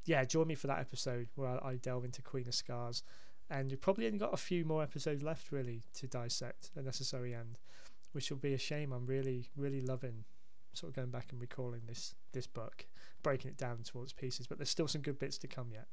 yeah, 0.04 0.24
join 0.24 0.48
me 0.48 0.56
for 0.56 0.66
that 0.66 0.80
episode 0.80 1.28
where 1.36 1.64
I 1.64 1.76
delve 1.76 2.04
into 2.04 2.20
Queen 2.20 2.48
of 2.48 2.54
Scars. 2.54 3.02
And 3.48 3.70
you've 3.70 3.80
probably 3.80 4.06
only 4.06 4.18
got 4.18 4.34
a 4.34 4.36
few 4.36 4.64
more 4.64 4.82
episodes 4.82 5.22
left, 5.22 5.50
really, 5.50 5.82
to 5.94 6.06
dissect 6.06 6.70
a 6.76 6.82
necessary 6.82 7.34
end, 7.34 7.58
which 8.12 8.30
will 8.30 8.38
be 8.38 8.54
a 8.54 8.58
shame. 8.58 8.92
I'm 8.92 9.06
really, 9.06 9.48
really 9.56 9.80
loving 9.80 10.24
sort 10.72 10.90
of 10.90 10.96
going 10.96 11.10
back 11.10 11.28
and 11.32 11.40
recalling 11.40 11.82
this 11.86 12.14
this 12.32 12.46
book, 12.46 12.86
breaking 13.22 13.50
it 13.50 13.56
down 13.56 13.78
towards 13.82 14.12
pieces. 14.12 14.46
But 14.46 14.58
there's 14.58 14.70
still 14.70 14.86
some 14.86 15.02
good 15.02 15.18
bits 15.18 15.38
to 15.38 15.48
come 15.48 15.68
yet. 15.72 15.88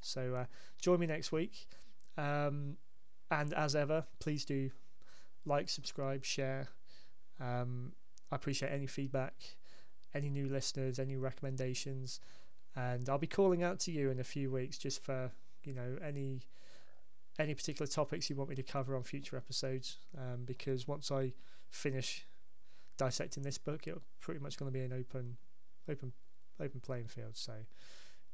So 0.00 0.34
uh, 0.34 0.44
join 0.80 1.00
me 1.00 1.06
next 1.06 1.32
week. 1.32 1.68
Um, 2.16 2.76
and 3.30 3.52
as 3.54 3.76
ever, 3.76 4.04
please 4.18 4.44
do 4.44 4.70
like, 5.46 5.68
subscribe, 5.68 6.24
share. 6.24 6.68
Um, 7.40 7.92
I 8.30 8.36
appreciate 8.36 8.70
any 8.70 8.86
feedback, 8.86 9.34
any 10.14 10.28
new 10.28 10.48
listeners, 10.48 10.98
any 10.98 11.16
recommendations, 11.16 12.20
and 12.76 13.08
I'll 13.08 13.18
be 13.18 13.26
calling 13.26 13.62
out 13.62 13.80
to 13.80 13.92
you 13.92 14.10
in 14.10 14.20
a 14.20 14.24
few 14.24 14.50
weeks 14.50 14.78
just 14.78 15.02
for 15.02 15.30
you 15.64 15.74
know 15.74 15.96
any 16.04 16.42
any 17.38 17.54
particular 17.54 17.86
topics 17.86 18.28
you 18.28 18.36
want 18.36 18.50
me 18.50 18.56
to 18.56 18.62
cover 18.62 18.96
on 18.96 19.02
future 19.02 19.36
episodes. 19.36 19.96
Um, 20.16 20.44
because 20.44 20.86
once 20.86 21.10
I 21.10 21.32
finish 21.70 22.26
dissecting 22.98 23.42
this 23.42 23.58
book, 23.58 23.86
it's 23.86 23.98
pretty 24.20 24.40
much 24.40 24.58
going 24.58 24.70
to 24.70 24.78
be 24.78 24.84
an 24.84 24.92
open 24.92 25.36
open 25.88 26.12
open 26.60 26.80
playing 26.80 27.08
field. 27.08 27.36
So 27.36 27.54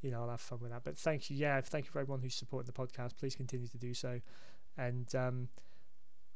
you 0.03 0.11
know 0.11 0.23
I'll 0.23 0.31
have 0.31 0.41
fun 0.41 0.59
with 0.61 0.71
that. 0.71 0.85
But 0.85 0.99
thank 0.99 1.31
you, 1.31 1.37
yeah, 1.37 1.61
thank 1.61 1.87
you 1.87 1.91
for 1.91 2.01
everyone 2.01 2.21
who's 2.21 2.35
supporting 2.35 2.67
the 2.67 2.73
podcast. 2.73 3.17
Please 3.19 3.35
continue 3.35 3.69
to 3.69 3.79
do 3.79 3.95
so, 3.95 4.21
and. 4.77 5.15
Um, 5.15 5.49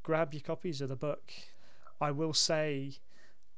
grab 0.02 0.32
your 0.34 0.40
copies 0.40 0.80
of 0.80 0.88
the 0.88 0.96
book. 0.96 1.32
I 2.00 2.10
will 2.10 2.32
say 2.32 2.94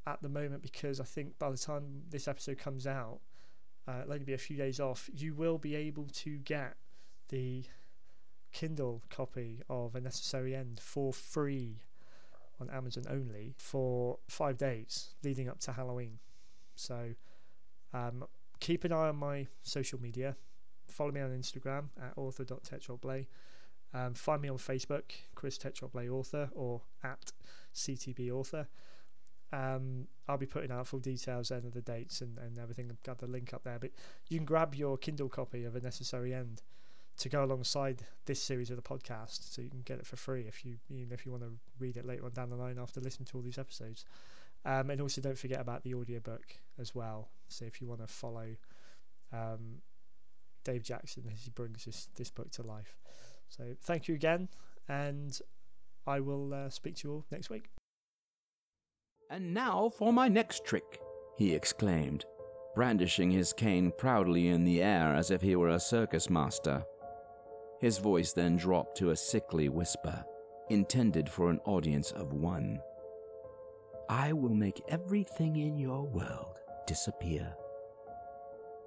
at 0.07 0.21
the 0.23 0.29
moment, 0.29 0.62
because 0.62 1.01
I 1.01 1.05
think 1.05 1.38
by 1.38 1.51
the 1.51 1.57
time 1.57 2.03
this 2.11 2.27
episode 2.27 2.59
comes 2.59 2.87
out, 2.87 3.21
uh, 3.87 4.01
it'll 4.03 4.12
only 4.12 4.25
be 4.25 4.33
a 4.33 4.38
few 4.38 4.57
days 4.57 4.81
off, 4.81 5.09
you 5.12 5.35
will 5.35 5.59
be 5.59 5.75
able 5.75 6.07
to 6.12 6.38
get 6.38 6.77
the 7.29 7.65
Kindle 8.53 9.03
copy 9.11 9.62
of 9.69 9.95
A 9.95 10.01
Necessary 10.01 10.55
End 10.55 10.79
for 10.81 11.12
free 11.12 11.83
on 12.61 12.69
Amazon 12.71 13.05
only 13.09 13.55
for 13.57 14.19
five 14.29 14.59
days 14.59 15.15
leading 15.25 15.49
up 15.49 15.59
to 15.61 15.73
Halloween. 15.73 16.19
So 16.75 17.15
um, 17.93 18.25
keep 18.62 18.85
an 18.85 18.92
eye 18.92 19.09
on 19.09 19.16
my 19.16 19.48
social 19.62 20.01
media. 20.01 20.37
Follow 20.87 21.11
me 21.11 21.20
on 21.20 21.31
Instagram 21.31 21.87
at 22.01 22.12
author.tetroplay. 22.16 23.27
Um, 23.92 24.14
find 24.14 24.40
me 24.40 24.48
on 24.48 24.57
Facebook, 24.57 25.03
Chris 25.35 25.59
Tetroplay 25.59 26.09
Author, 26.09 26.48
or 26.55 26.81
at 27.03 27.33
CTB 27.75 28.31
Author. 28.31 28.68
Um, 29.53 30.07
I'll 30.29 30.38
be 30.38 30.46
putting 30.46 30.70
out 30.70 30.87
full 30.87 31.01
details 31.01 31.51
and 31.51 31.72
the 31.72 31.83
dates 31.83 32.20
and, 32.20 32.38
and 32.38 32.57
everything. 32.57 32.88
I've 32.88 33.03
got 33.03 33.18
the 33.18 33.27
link 33.27 33.53
up 33.53 33.64
there. 33.64 33.81
But 33.81 33.90
you 34.29 34.38
can 34.38 34.46
grab 34.46 34.77
your 34.77 34.96
Kindle 34.96 35.29
copy 35.29 35.64
of 35.64 35.75
A 35.75 35.81
Necessary 35.81 36.33
End 36.33 36.62
to 37.18 37.29
go 37.29 37.44
alongside 37.44 38.07
this 38.27 38.40
series 38.40 38.70
of 38.70 38.77
the 38.77 38.83
podcast, 38.83 39.53
so 39.53 39.61
you 39.61 39.68
can 39.70 39.83
get 39.83 39.98
it 39.98 40.07
for 40.07 40.16
free 40.16 40.46
if 40.48 40.64
you 40.64 40.77
even 40.88 41.12
if 41.12 41.27
you 41.27 41.33
want 41.33 41.42
to 41.42 41.53
read 41.79 41.96
it 41.98 42.07
later 42.07 42.25
on 42.25 42.33
down 42.33 42.48
the 42.48 42.57
line 42.57 42.79
after 42.79 43.01
listening 43.01 43.27
to 43.27 43.37
all 43.37 43.42
these 43.42 43.59
episodes. 43.59 44.07
Um, 44.64 44.88
and 44.88 45.01
also 45.01 45.20
don't 45.20 45.37
forget 45.37 45.61
about 45.61 45.83
the 45.83 45.94
audiobook 45.94 46.62
as 46.83 46.95
well. 46.95 47.31
So 47.49 47.64
if 47.64 47.81
you 47.81 47.87
want 47.87 48.03
to 48.03 48.07
follow 48.07 48.49
um, 49.33 49.81
Dave 50.64 50.83
Jackson 50.83 51.25
as 51.33 51.42
he 51.45 51.51
brings 51.51 51.85
this 51.87 52.09
this 52.16 52.31
book 52.31 52.51
to 52.53 52.62
life. 52.62 52.99
So 53.49 53.75
thank 53.83 54.09
you 54.09 54.14
again, 54.14 54.49
and 54.88 55.38
I 56.07 56.21
will 56.21 56.53
uh, 56.53 56.68
speak 56.68 56.97
to 56.97 57.09
you 57.09 57.14
all 57.14 57.25
next 57.31 57.49
week. 57.49 57.71
And 59.31 59.55
now 59.55 59.90
for 59.97 60.12
my 60.12 60.29
next 60.29 60.64
trick, 60.64 61.01
he 61.38 61.55
exclaimed, 61.55 62.25
brandishing 62.75 63.31
his 63.31 63.53
cane 63.53 63.92
proudly 63.97 64.49
in 64.49 64.64
the 64.64 64.83
air 64.83 65.14
as 65.14 65.31
if 65.31 65.40
he 65.40 65.57
were 65.57 65.71
a 65.71 65.81
circus 65.81 66.29
master. 66.29 66.85
His 67.81 67.99
voice 67.99 68.33
then 68.33 68.57
dropped 68.57 68.97
to 68.99 69.11
a 69.11 69.16
sickly 69.16 69.68
whisper, 69.68 70.25
intended 70.70 71.28
for 71.28 71.51
an 71.51 71.61
audience 71.64 72.12
of 72.12 72.33
one. 72.33 72.80
I 74.09 74.33
will 74.33 74.55
make 74.55 74.83
everything 74.89 75.57
in 75.57 75.78
your 75.78 76.05
world 76.05 76.62
disappear. 76.87 77.55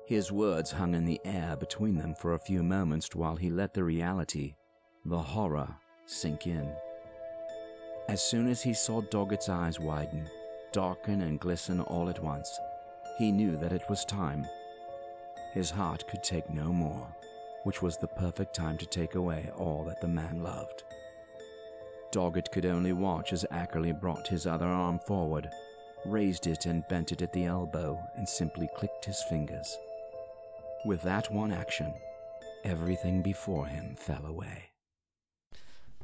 His 0.06 0.32
words 0.32 0.72
hung 0.72 0.94
in 0.94 1.06
the 1.06 1.20
air 1.26 1.56
between 1.56 1.98
them 1.98 2.14
for 2.14 2.34
a 2.34 2.40
few 2.40 2.62
moments 2.62 3.16
while 3.16 3.36
he 3.36 3.50
let 3.50 3.74
the 3.74 3.84
reality, 3.84 4.56
the 5.04 5.18
horror, 5.18 5.76
sink 6.06 6.46
in. 6.46 6.72
As 8.08 8.22
soon 8.22 8.48
as 8.48 8.62
he 8.62 8.74
saw 8.74 9.02
Doggett's 9.02 9.50
eyes 9.50 9.80
widen, 9.80 10.30
darken, 10.72 11.22
and 11.22 11.40
glisten 11.40 11.82
all 11.82 12.10
at 12.10 12.24
once, 12.24 12.60
he 13.18 13.32
knew 13.32 13.58
that 13.58 13.74
it 13.74 13.90
was 13.90 14.06
time. 14.06 14.46
His 15.54 15.72
heart 15.72 16.08
could 16.08 16.22
take 16.22 16.50
no 16.50 16.66
more, 16.66 17.08
which 17.64 17.82
was 17.82 17.98
the 17.98 18.08
perfect 18.08 18.54
time 18.54 18.78
to 18.78 18.86
take 18.86 19.16
away 19.16 19.50
all 19.58 19.84
that 19.86 20.02
the 20.02 20.08
man 20.08 20.44
loved. 20.44 20.84
Doggett 22.12 22.52
could 22.52 22.66
only 22.66 22.94
watch 22.94 23.34
as 23.34 23.46
Ackerley 23.52 24.00
brought 24.00 24.28
his 24.28 24.46
other 24.46 24.68
arm 24.68 25.00
forward, 25.00 25.50
raised 26.06 26.48
it 26.48 26.66
and 26.66 26.88
bent 26.88 27.12
it 27.12 27.22
at 27.22 27.34
the 27.34 27.46
elbow, 27.46 28.00
and 28.16 28.28
simply 28.28 28.70
clicked 28.76 29.06
his 29.06 29.22
fingers. 29.30 29.78
With 30.86 31.02
that 31.04 31.32
one 31.32 31.52
action, 31.52 31.94
everything 32.64 33.22
before 33.22 33.68
him 33.68 33.96
fell 33.96 34.26
away. 34.26 34.70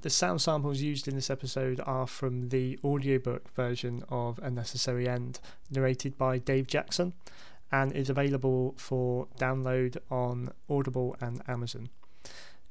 The 0.01 0.09
sound 0.09 0.41
samples 0.41 0.81
used 0.81 1.07
in 1.07 1.15
this 1.15 1.29
episode 1.29 1.79
are 1.85 2.07
from 2.07 2.49
the 2.49 2.79
audiobook 2.83 3.53
version 3.53 4.03
of 4.09 4.39
A 4.39 4.49
Necessary 4.49 5.07
End, 5.07 5.39
narrated 5.69 6.17
by 6.17 6.39
Dave 6.39 6.65
Jackson, 6.65 7.13
and 7.71 7.91
is 7.91 8.09
available 8.09 8.73
for 8.77 9.27
download 9.37 9.97
on 10.09 10.51
Audible 10.67 11.15
and 11.21 11.43
Amazon. 11.47 11.89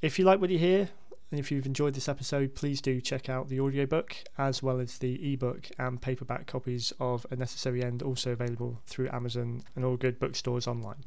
If 0.02 0.18
you 0.18 0.24
like 0.24 0.40
what 0.40 0.50
you 0.50 0.58
hear, 0.58 0.88
and 1.30 1.38
if 1.38 1.50
you've 1.50 1.66
enjoyed 1.66 1.94
this 1.94 2.08
episode, 2.08 2.54
please 2.54 2.80
do 2.80 3.00
check 3.00 3.28
out 3.28 3.48
the 3.48 3.60
audiobook 3.60 4.16
as 4.36 4.62
well 4.62 4.80
as 4.80 4.98
the 4.98 5.32
ebook 5.32 5.68
and 5.78 6.02
paperback 6.02 6.46
copies 6.46 6.92
of 6.98 7.24
A 7.30 7.36
Necessary 7.36 7.84
End, 7.84 8.02
also 8.02 8.32
available 8.32 8.80
through 8.86 9.08
Amazon 9.12 9.62
and 9.76 9.84
all 9.84 9.96
good 9.96 10.18
bookstores 10.18 10.66
online. 10.66 11.04